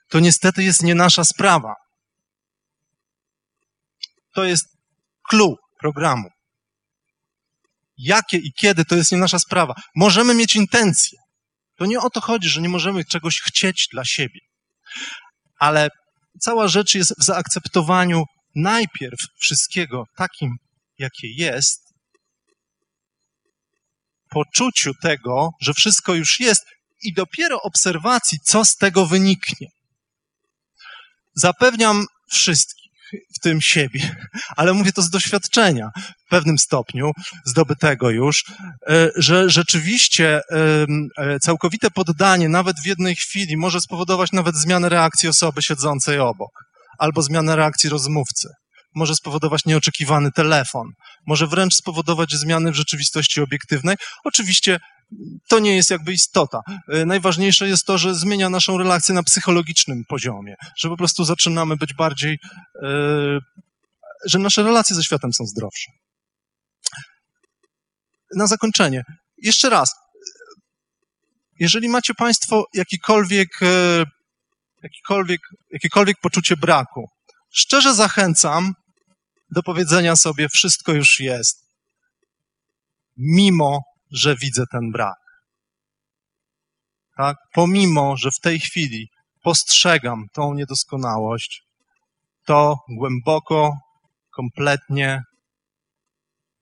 to 0.09 0.21
niestety 0.21 0.63
jest 0.63 0.83
nie 0.83 0.95
nasza 0.95 1.25
sprawa. 1.25 1.75
To 4.35 4.45
jest 4.45 4.67
clue 5.29 5.57
programu. 5.81 6.29
Jakie 7.99 8.37
i 8.37 8.53
kiedy, 8.53 8.85
to 8.85 8.95
jest 8.97 9.13
nie 9.13 9.19
nasza 9.19 9.39
sprawa. 9.39 9.75
Możemy 9.95 10.35
mieć 10.35 10.57
intencje. 10.57 11.19
To 11.77 11.87
nie 11.87 12.01
o 12.01 12.11
to 12.11 12.21
chodzi, 12.21 12.49
że 12.49 12.61
nie 12.61 12.69
możemy 12.69 13.05
czegoś 13.05 13.41
chcieć 13.41 13.89
dla 13.93 14.05
siebie. 14.05 14.41
Ale 15.59 15.89
cała 16.41 16.69
rzecz 16.69 16.95
jest 16.95 17.15
w 17.21 17.25
zaakceptowaniu 17.25 18.25
najpierw 18.55 19.19
wszystkiego 19.39 20.05
takim, 20.17 20.57
jakie 20.99 21.29
jest, 21.29 21.89
poczuciu 24.31 24.93
tego, 25.03 25.51
że 25.61 25.75
wszystko 25.75 26.15
już 26.15 26.41
jest 26.41 26.65
i 27.03 27.13
dopiero 27.13 27.63
obserwacji, 27.63 28.39
co 28.43 28.65
z 28.65 28.77
tego 28.77 29.07
wyniknie. 29.07 29.69
Zapewniam 31.35 32.07
wszystkich, 32.31 32.79
w 33.13 33.39
tym 33.41 33.61
siebie, 33.61 34.17
ale 34.57 34.73
mówię 34.73 34.93
to 34.93 35.03
z 35.03 35.11
doświadczenia 35.11 35.91
w 36.27 36.31
pewnym 36.31 36.59
stopniu, 36.59 37.11
zdobytego 37.45 38.11
już, 38.11 38.45
e, 38.89 39.11
że 39.17 39.51
rzeczywiście 39.51 40.41
e, 41.19 41.41
całkowite 41.41 41.91
poddanie, 41.91 42.49
nawet 42.49 42.77
w 42.81 42.87
jednej 42.87 43.17
chwili, 43.17 43.57
może 43.57 43.81
spowodować 43.81 44.33
nawet 44.33 44.57
zmianę 44.57 44.89
reakcji 44.89 45.29
osoby 45.29 45.63
siedzącej 45.63 46.19
obok 46.19 46.68
albo 46.99 47.23
zmianę 47.23 47.57
reakcji 47.57 47.91
rozmówcy. 47.91 48.49
Może 48.95 49.15
spowodować 49.15 49.65
nieoczekiwany 49.65 50.33
telefon, 50.33 50.89
może 51.27 51.47
wręcz 51.47 51.75
spowodować 51.75 52.33
zmiany 52.33 52.73
w 52.73 52.75
rzeczywistości 52.75 53.41
obiektywnej. 53.41 53.97
Oczywiście 54.25 54.79
to 55.49 55.59
nie 55.59 55.77
jest 55.77 55.91
jakby 55.91 56.13
istota. 56.13 56.61
E, 56.89 57.05
najważniejsze 57.07 57.69
jest 57.69 57.87
to, 57.87 57.99
że 57.99 58.15
zmienia 58.15 58.51
naszą 58.51 58.79
relację 58.79 59.15
na 59.15 59.23
psychologicznym 59.23 60.03
poziomie, 60.09 60.55
że 60.79 60.89
po 60.89 60.97
prostu 60.97 61.25
zaczynamy 61.25 61.77
być 61.77 61.95
bardziej, 61.95 62.39
e, 62.83 62.89
że 64.27 64.39
nasze 64.39 64.63
relacje 64.63 64.97
ze 64.97 65.05
światem 65.05 65.33
są 65.33 65.47
zdrowsze. 65.47 65.93
na 68.37 68.47
zakończenie, 68.47 69.03
jeszcze 69.39 69.71
raz, 69.71 69.95
jeżeli 71.61 71.89
macie 71.89 72.15
Państwo 72.15 72.65
jakikolwiek, 72.75 73.49
jakikolwiek, 74.83 75.41
jakiekolwiek 75.71 76.17
poczucie 76.21 76.57
braku, 76.57 77.09
szczerze 77.51 77.95
zachęcam 77.95 78.73
do 79.51 79.63
powiedzenia 79.63 80.17
sobie, 80.17 80.49
wszystko 80.49 80.93
już 80.93 81.21
jest, 81.21 81.57
mimo 83.17 83.83
że 84.11 84.37
widzę 84.37 84.65
ten 84.73 84.91
brak. 84.93 85.19
Tak? 87.17 87.37
Pomimo, 87.53 88.17
że 88.17 88.31
w 88.31 88.41
tej 88.41 88.61
chwili 88.61 89.09
postrzegam 89.43 90.27
tą 90.33 90.55
niedoskonałość, 90.55 91.63
to 92.45 92.77
głęboko, 92.89 93.79
kompletnie 94.31 95.23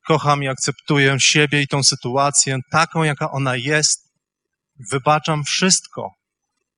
kocham 0.07 0.43
i 0.43 0.49
akceptuję 0.49 1.17
siebie 1.21 1.63
i 1.63 1.69
tą 1.69 1.83
sytuację 1.83 2.59
taką, 2.71 3.03
jaka 3.03 3.31
ona 3.31 3.57
jest. 3.57 4.07
Wybaczam 4.91 5.45
wszystko 5.45 6.11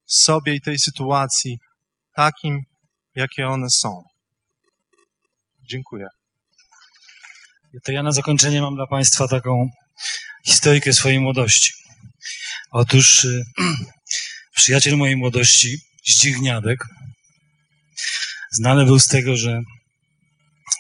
sobie 0.09 0.55
i 0.55 0.61
tej 0.61 0.79
sytuacji 0.79 1.59
takim, 2.15 2.61
jakie 3.15 3.47
one 3.47 3.71
są. 3.71 4.03
Dziękuję. 5.71 6.07
To 7.85 7.93
ja 7.93 8.03
na 8.03 8.13
zakończenie 8.13 8.63
mam 8.63 8.75
dla 8.75 8.87
Państwa 8.87 9.29
taką 9.29 9.69
historykę 10.47 10.93
swojej 10.93 11.21
młodości. 11.21 11.73
Otóż 12.71 13.25
y, 13.25 13.45
przyjaciel 14.57 14.97
mojej 14.97 15.17
młodości, 15.17 15.79
Zdzigniadek, 16.09 16.85
znany 18.53 18.85
był 18.85 18.99
z 18.99 19.07
tego, 19.07 19.37
że 19.37 19.61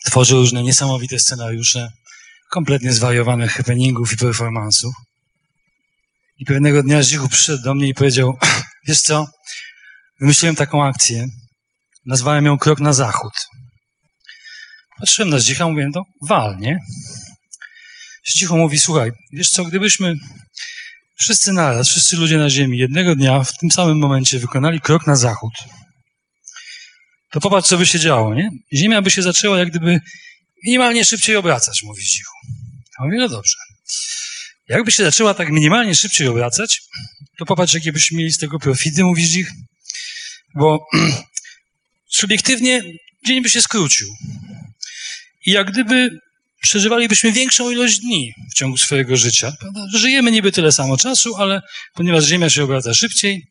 tworzył 0.06 0.38
różne 0.38 0.62
niesamowite 0.62 1.18
scenariusze, 1.18 1.88
kompletnie 2.50 2.92
zwariowanych 2.92 3.52
happeningów 3.52 4.12
i 4.12 4.16
performansów. 4.16 4.94
I 6.38 6.44
pewnego 6.44 6.82
dnia 6.82 7.02
Zdzichu 7.02 7.28
przyszedł 7.28 7.62
do 7.62 7.74
mnie 7.74 7.88
i 7.88 7.94
powiedział, 7.94 8.38
wiesz 8.88 9.00
co, 9.00 9.26
wymyśliłem 10.20 10.56
taką 10.56 10.84
akcję, 10.84 11.26
nazwałem 12.06 12.46
ją 12.46 12.58
Krok 12.58 12.80
na 12.80 12.92
Zachód. 12.92 13.32
Patrzyłem 14.98 15.30
na 15.30 15.38
Zdzicha, 15.38 15.68
mówię, 15.68 15.88
to 15.94 16.02
wal, 16.22 16.58
nie? 16.58 16.78
Mówi, 18.50 18.78
słuchaj, 18.78 19.10
wiesz 19.32 19.50
co, 19.50 19.64
gdybyśmy 19.64 20.14
wszyscy 21.20 21.52
naraz, 21.52 21.88
wszyscy 21.88 22.16
ludzie 22.16 22.38
na 22.38 22.50
Ziemi 22.50 22.78
jednego 22.78 23.16
dnia 23.16 23.44
w 23.44 23.58
tym 23.58 23.70
samym 23.70 23.98
momencie 23.98 24.38
wykonali 24.38 24.80
krok 24.80 25.06
na 25.06 25.16
zachód, 25.16 25.52
to 27.30 27.40
popatrz, 27.40 27.68
co 27.68 27.78
by 27.78 27.86
się 27.86 27.98
działo, 27.98 28.34
nie? 28.34 28.50
Ziemia 28.72 29.02
by 29.02 29.10
się 29.10 29.22
zaczęła 29.22 29.58
jak 29.58 29.70
gdyby 29.70 30.00
minimalnie 30.64 31.04
szybciej 31.04 31.36
obracać, 31.36 31.82
mówi 31.82 32.02
Zdzichu. 32.02 32.34
A 32.98 33.04
mówię, 33.04 33.18
no 33.18 33.28
dobrze. 33.28 33.56
Jakby 34.68 34.92
się 34.92 35.04
zaczęła 35.04 35.34
tak 35.34 35.48
minimalnie 35.50 35.94
szybciej 35.94 36.28
obracać, 36.28 36.80
to 37.38 37.44
popatrz, 37.44 37.74
jakie 37.74 37.92
byśmy 37.92 38.18
mieli 38.18 38.32
z 38.32 38.38
tego 38.38 38.58
profity, 38.58 39.04
mówi 39.04 39.26
Zdzik, 39.26 39.48
bo 40.54 40.86
subiektywnie 42.20 42.82
dzień 43.26 43.42
by 43.42 43.50
się 43.50 43.62
skrócił. 43.62 44.08
I 45.46 45.50
jak 45.50 45.70
gdyby 45.70 46.10
przeżywalibyśmy 46.60 47.32
większą 47.32 47.70
ilość 47.70 47.98
dni 47.98 48.34
w 48.50 48.54
ciągu 48.54 48.78
swojego 48.78 49.16
życia. 49.16 49.52
Prawda? 49.60 49.80
Żyjemy 49.94 50.30
niby 50.30 50.52
tyle 50.52 50.72
samo 50.72 50.96
czasu, 50.96 51.36
ale 51.36 51.62
ponieważ 51.94 52.24
Ziemia 52.24 52.50
się 52.50 52.64
obraca 52.64 52.94
szybciej, 52.94 53.46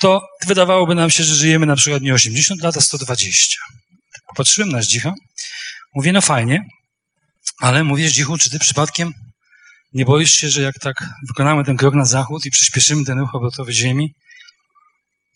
to 0.00 0.22
wydawałoby 0.46 0.94
nam 0.94 1.10
się, 1.10 1.24
że 1.24 1.34
żyjemy 1.34 1.66
na 1.66 1.76
przykład 1.76 2.02
nie 2.02 2.14
80 2.14 2.62
lat, 2.62 2.76
a 2.76 2.80
120. 2.80 3.56
Popatrzyłem 4.28 4.70
na 4.70 4.82
Zdzicha, 4.82 5.14
mówię, 5.94 6.12
no 6.12 6.20
fajnie, 6.20 6.64
ale 7.60 7.84
mówię, 7.84 8.08
Zdzichu, 8.08 8.38
czy 8.38 8.50
ty 8.50 8.58
przypadkiem 8.58 9.12
nie 9.94 10.04
boisz 10.04 10.30
się, 10.30 10.48
że 10.48 10.62
jak 10.62 10.78
tak 10.78 10.94
wykonamy 11.28 11.64
ten 11.64 11.76
krok 11.76 11.94
na 11.94 12.04
zachód 12.04 12.46
i 12.46 12.50
przyspieszymy 12.50 13.04
ten 13.04 13.18
ruch 13.18 13.34
obrotowy 13.34 13.72
Ziemi, 13.72 14.14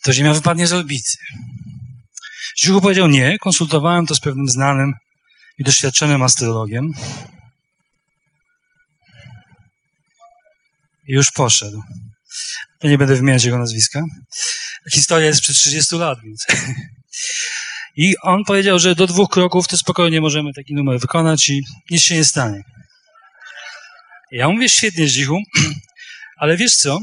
to 0.02 0.12
Ziemia 0.12 0.34
wypadnie 0.34 0.66
z 0.66 0.72
orbity? 0.72 1.12
Zdzichu 2.58 2.80
powiedział, 2.80 3.08
nie, 3.08 3.38
konsultowałem 3.38 4.06
to 4.06 4.14
z 4.14 4.20
pewnym 4.20 4.48
znanym 4.48 4.92
i 5.58 5.64
doświadczonym 5.64 6.22
astrologiem. 6.22 6.90
I 11.08 11.12
już 11.12 11.30
poszedł. 11.30 11.82
To 12.80 12.88
nie 12.88 12.98
będę 12.98 13.16
wymieniać 13.16 13.44
jego 13.44 13.58
nazwiska. 13.58 14.02
Historia 14.92 15.26
jest 15.26 15.40
przed 15.40 15.56
30 15.56 15.96
lat, 15.96 16.18
więc. 16.24 16.46
I 17.96 18.14
on 18.22 18.44
powiedział, 18.44 18.78
że 18.78 18.94
do 18.94 19.06
dwóch 19.06 19.30
kroków 19.30 19.68
to 19.68 19.76
spokojnie 19.76 20.20
możemy 20.20 20.52
taki 20.52 20.74
numer 20.74 21.00
wykonać 21.00 21.48
i 21.48 21.62
nic 21.90 22.02
się 22.02 22.14
nie 22.14 22.24
stanie. 22.24 22.62
Ja 24.32 24.48
mówię 24.48 24.68
świetnie, 24.68 25.08
Zdzichu, 25.08 25.38
ale 26.40 26.56
wiesz 26.56 26.76
co? 26.76 26.98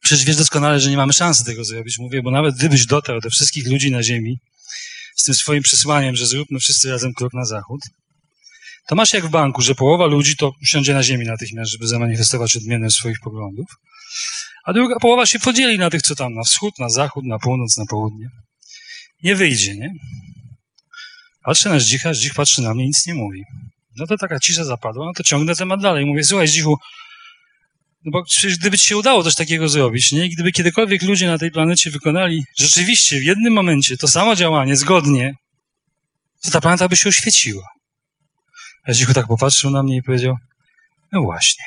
Przecież 0.00 0.24
wiesz 0.24 0.36
doskonale, 0.36 0.80
że 0.80 0.90
nie 0.90 0.96
mamy 0.96 1.12
szansy 1.12 1.44
tego 1.44 1.64
zrobić. 1.64 1.98
Mówię, 1.98 2.22
bo 2.22 2.30
nawet 2.30 2.56
gdybyś 2.56 2.86
dotarł 2.86 3.20
do 3.20 3.30
wszystkich 3.30 3.66
ludzi 3.66 3.90
na 3.90 4.02
Ziemi 4.02 4.38
z 5.16 5.24
tym 5.24 5.34
swoim 5.34 5.62
przesłaniem, 5.62 6.16
że 6.16 6.26
zróbmy 6.26 6.60
wszyscy 6.60 6.90
razem 6.90 7.14
krok 7.14 7.34
na 7.34 7.44
zachód, 7.44 7.80
to 8.88 8.94
masz 8.94 9.12
jak 9.12 9.26
w 9.26 9.30
banku, 9.30 9.62
że 9.62 9.74
połowa 9.74 10.06
ludzi 10.06 10.36
to 10.36 10.52
usiądzie 10.62 10.94
na 10.94 11.02
ziemi 11.02 11.26
natychmiast, 11.26 11.70
żeby 11.70 11.86
zamanifestować 11.86 12.56
odmienność 12.56 12.96
swoich 12.96 13.20
poglądów, 13.20 13.66
a 14.64 14.72
druga 14.72 14.96
połowa 15.00 15.26
się 15.26 15.38
podzieli 15.38 15.78
na 15.78 15.90
tych, 15.90 16.02
co 16.02 16.14
tam 16.14 16.34
na 16.34 16.42
wschód, 16.42 16.78
na 16.78 16.88
zachód, 16.88 17.24
na 17.24 17.38
północ, 17.38 17.76
na 17.76 17.86
południe. 17.86 18.30
Nie 19.22 19.36
wyjdzie, 19.36 19.76
nie? 19.76 19.94
Patrzę 21.44 21.68
na 21.68 21.80
Zdzicha, 21.80 22.14
Zdzik 22.14 22.34
patrzy 22.34 22.62
na 22.62 22.74
mnie, 22.74 22.86
nic 22.86 23.06
nie 23.06 23.14
mówi. 23.14 23.44
No 23.96 24.06
to 24.06 24.16
taka 24.16 24.40
cisza 24.40 24.64
zapadła, 24.64 25.06
no 25.06 25.12
to 25.12 25.22
ciągnę 25.22 25.54
temat 25.54 25.80
dalej. 25.80 26.06
Mówię, 26.06 26.24
słuchaj 26.24 26.48
Zdzichu, 26.48 26.78
no 28.04 28.10
bo 28.10 28.24
przecież 28.24 28.58
gdyby 28.58 28.78
ci 28.78 28.88
się 28.88 28.96
udało 28.96 29.22
coś 29.24 29.34
takiego 29.34 29.68
zrobić, 29.68 30.12
nie? 30.12 30.26
I 30.26 30.30
gdyby 30.30 30.52
kiedykolwiek 30.52 31.02
ludzie 31.02 31.26
na 31.26 31.38
tej 31.38 31.50
planecie 31.50 31.90
wykonali 31.90 32.44
rzeczywiście 32.58 33.20
w 33.20 33.24
jednym 33.24 33.52
momencie 33.52 33.96
to 33.96 34.08
samo 34.08 34.36
działanie, 34.36 34.76
zgodnie, 34.76 35.34
to 36.42 36.50
ta 36.50 36.60
planeta 36.60 36.88
by 36.88 36.96
się 36.96 37.08
oświeciła. 37.08 37.64
A 38.84 38.92
Zdzichu 38.92 39.14
tak 39.14 39.26
popatrzył 39.26 39.70
na 39.70 39.82
mnie 39.82 39.96
i 39.96 40.02
powiedział, 40.02 40.36
no 41.12 41.22
właśnie. 41.22 41.64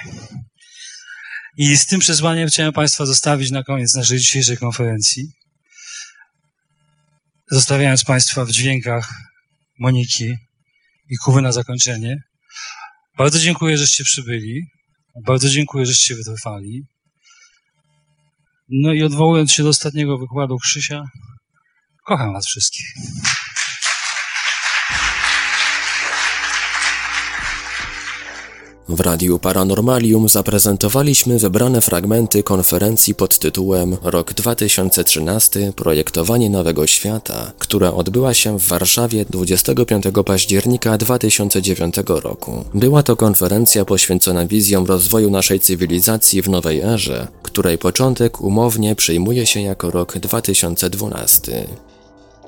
I 1.58 1.78
z 1.78 1.86
tym 1.86 2.00
przesłaniem 2.00 2.48
chciałem 2.48 2.74
Państwa 2.74 3.06
zostawić 3.06 3.52
na 3.52 3.64
koniec 3.64 3.96
naszej 3.96 4.20
dzisiejszej 4.20 4.58
konferencji. 4.58 5.32
Zostawiając 7.52 8.04
Państwa 8.04 8.46
w 8.46 8.52
dźwiękach 8.52 9.10
Moniki 9.80 10.38
i 11.12 11.18
Kuwy 11.18 11.42
na 11.42 11.52
zakończenie. 11.52 12.24
Bardzo 13.18 13.40
dziękuję, 13.40 13.78
żeście 13.78 14.04
przybyli. 14.04 14.62
Bardzo 15.26 15.50
dziękuję, 15.50 15.86
żeście 15.86 16.16
wytrwali. 16.16 16.84
No 18.70 18.94
i 18.94 19.04
odwołując 19.04 19.52
się 19.52 19.64
do 19.64 19.70
ostatniego 19.70 20.18
wykładu 20.18 20.58
Krzysia, 20.58 21.04
kocham 22.06 22.34
Was 22.34 22.46
wszystkich. 22.46 22.86
W 28.90 29.00
Radiu 29.00 29.40
Paranormalium 29.40 30.30
zaprezentowaliśmy 30.30 31.40
wybrane 31.40 31.82
fragmenty 31.82 32.44
konferencji 32.44 33.16
pod 33.16 33.40
tytułem 33.40 33.98
Rok 34.04 34.34
2013 34.34 35.74
Projektowanie 35.76 36.50
Nowego 36.50 36.88
Świata, 36.88 37.52
która 37.60 37.94
odbyła 37.94 38.34
się 38.34 38.60
w 38.60 38.68
Warszawie 38.68 39.26
25 39.30 40.04
października 40.26 40.98
2009 40.98 41.96
roku. 42.08 42.66
Była 42.74 43.04
to 43.04 43.16
konferencja 43.16 43.86
poświęcona 43.86 44.46
wizjom 44.48 44.86
rozwoju 44.86 45.30
naszej 45.30 45.60
cywilizacji 45.60 46.42
w 46.42 46.50
nowej 46.50 46.82
erze, 46.82 47.28
której 47.44 47.78
początek 47.78 48.42
umownie 48.42 48.96
przyjmuje 48.96 49.46
się 49.46 49.62
jako 49.62 49.92
rok 49.92 50.18
2012. 50.18 51.68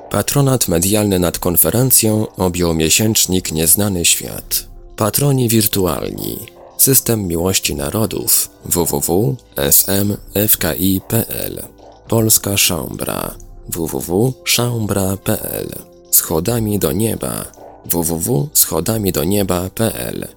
Patronat 0.09 0.67
medialny 0.67 1.19
nad 1.19 1.39
konferencją 1.39 2.27
objął 2.37 2.73
miesięcznik 2.73 3.51
Nieznany 3.51 4.05
Świat. 4.05 4.72
Patroni 4.95 5.49
wirtualni. 5.49 6.39
System 6.77 7.27
Miłości 7.27 7.75
Narodów. 7.75 8.49
www.smfki.pl 8.65 11.63
Polska 12.07 12.57
Szaumbra 12.57 13.35
www.szaumbra.pl 13.69 15.67
Schodami 16.11 16.79
do 16.79 16.91
nieba. 16.91 17.45
www.schodamidonieba.pl 17.85 20.27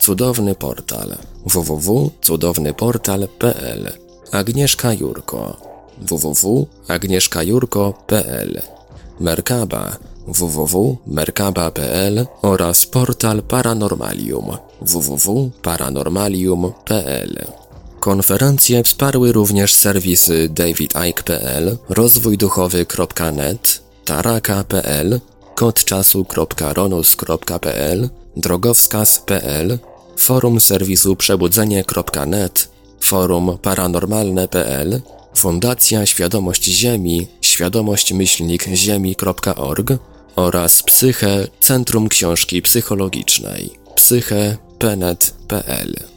Cudowny 0.00 0.54
portal. 0.54 1.16
www.cudownyportal.pl 1.46 3.92
Agnieszka 4.32 4.92
Jurko. 4.92 5.56
www.agnieszkajurko.pl 5.98 8.62
Merkaba 9.20 9.96
www.merkaba.pl 10.26 12.26
oraz 12.42 12.86
portal 12.86 13.42
Paranormalium 13.42 14.56
www.paranormalium.pl. 14.80 17.46
Konferencje 18.00 18.82
wsparły 18.82 19.32
również 19.32 19.74
serwisy 19.74 20.48
davidike.pl, 20.48 21.76
rozwójduchowy.net, 21.88 23.82
taraka.pl, 24.04 25.20
kodczasu.ronus.pl, 25.54 28.08
drogowskaz.pl, 28.36 29.78
forum 30.16 30.60
serwisu 30.60 31.16
przebudzenie.net, 31.16 32.68
forum 33.00 33.58
paranormalne.pl, 33.62 35.00
Fundacja 35.34 36.06
Świadomość 36.06 36.64
Ziemi, 36.64 37.28
świadomość-ziemi.org 37.40 39.92
oraz 40.36 40.82
Psyche 40.82 41.46
Centrum 41.60 42.08
Książki 42.08 42.62
Psychologicznej, 42.62 43.70
psyche.penet.pl. 43.96 46.15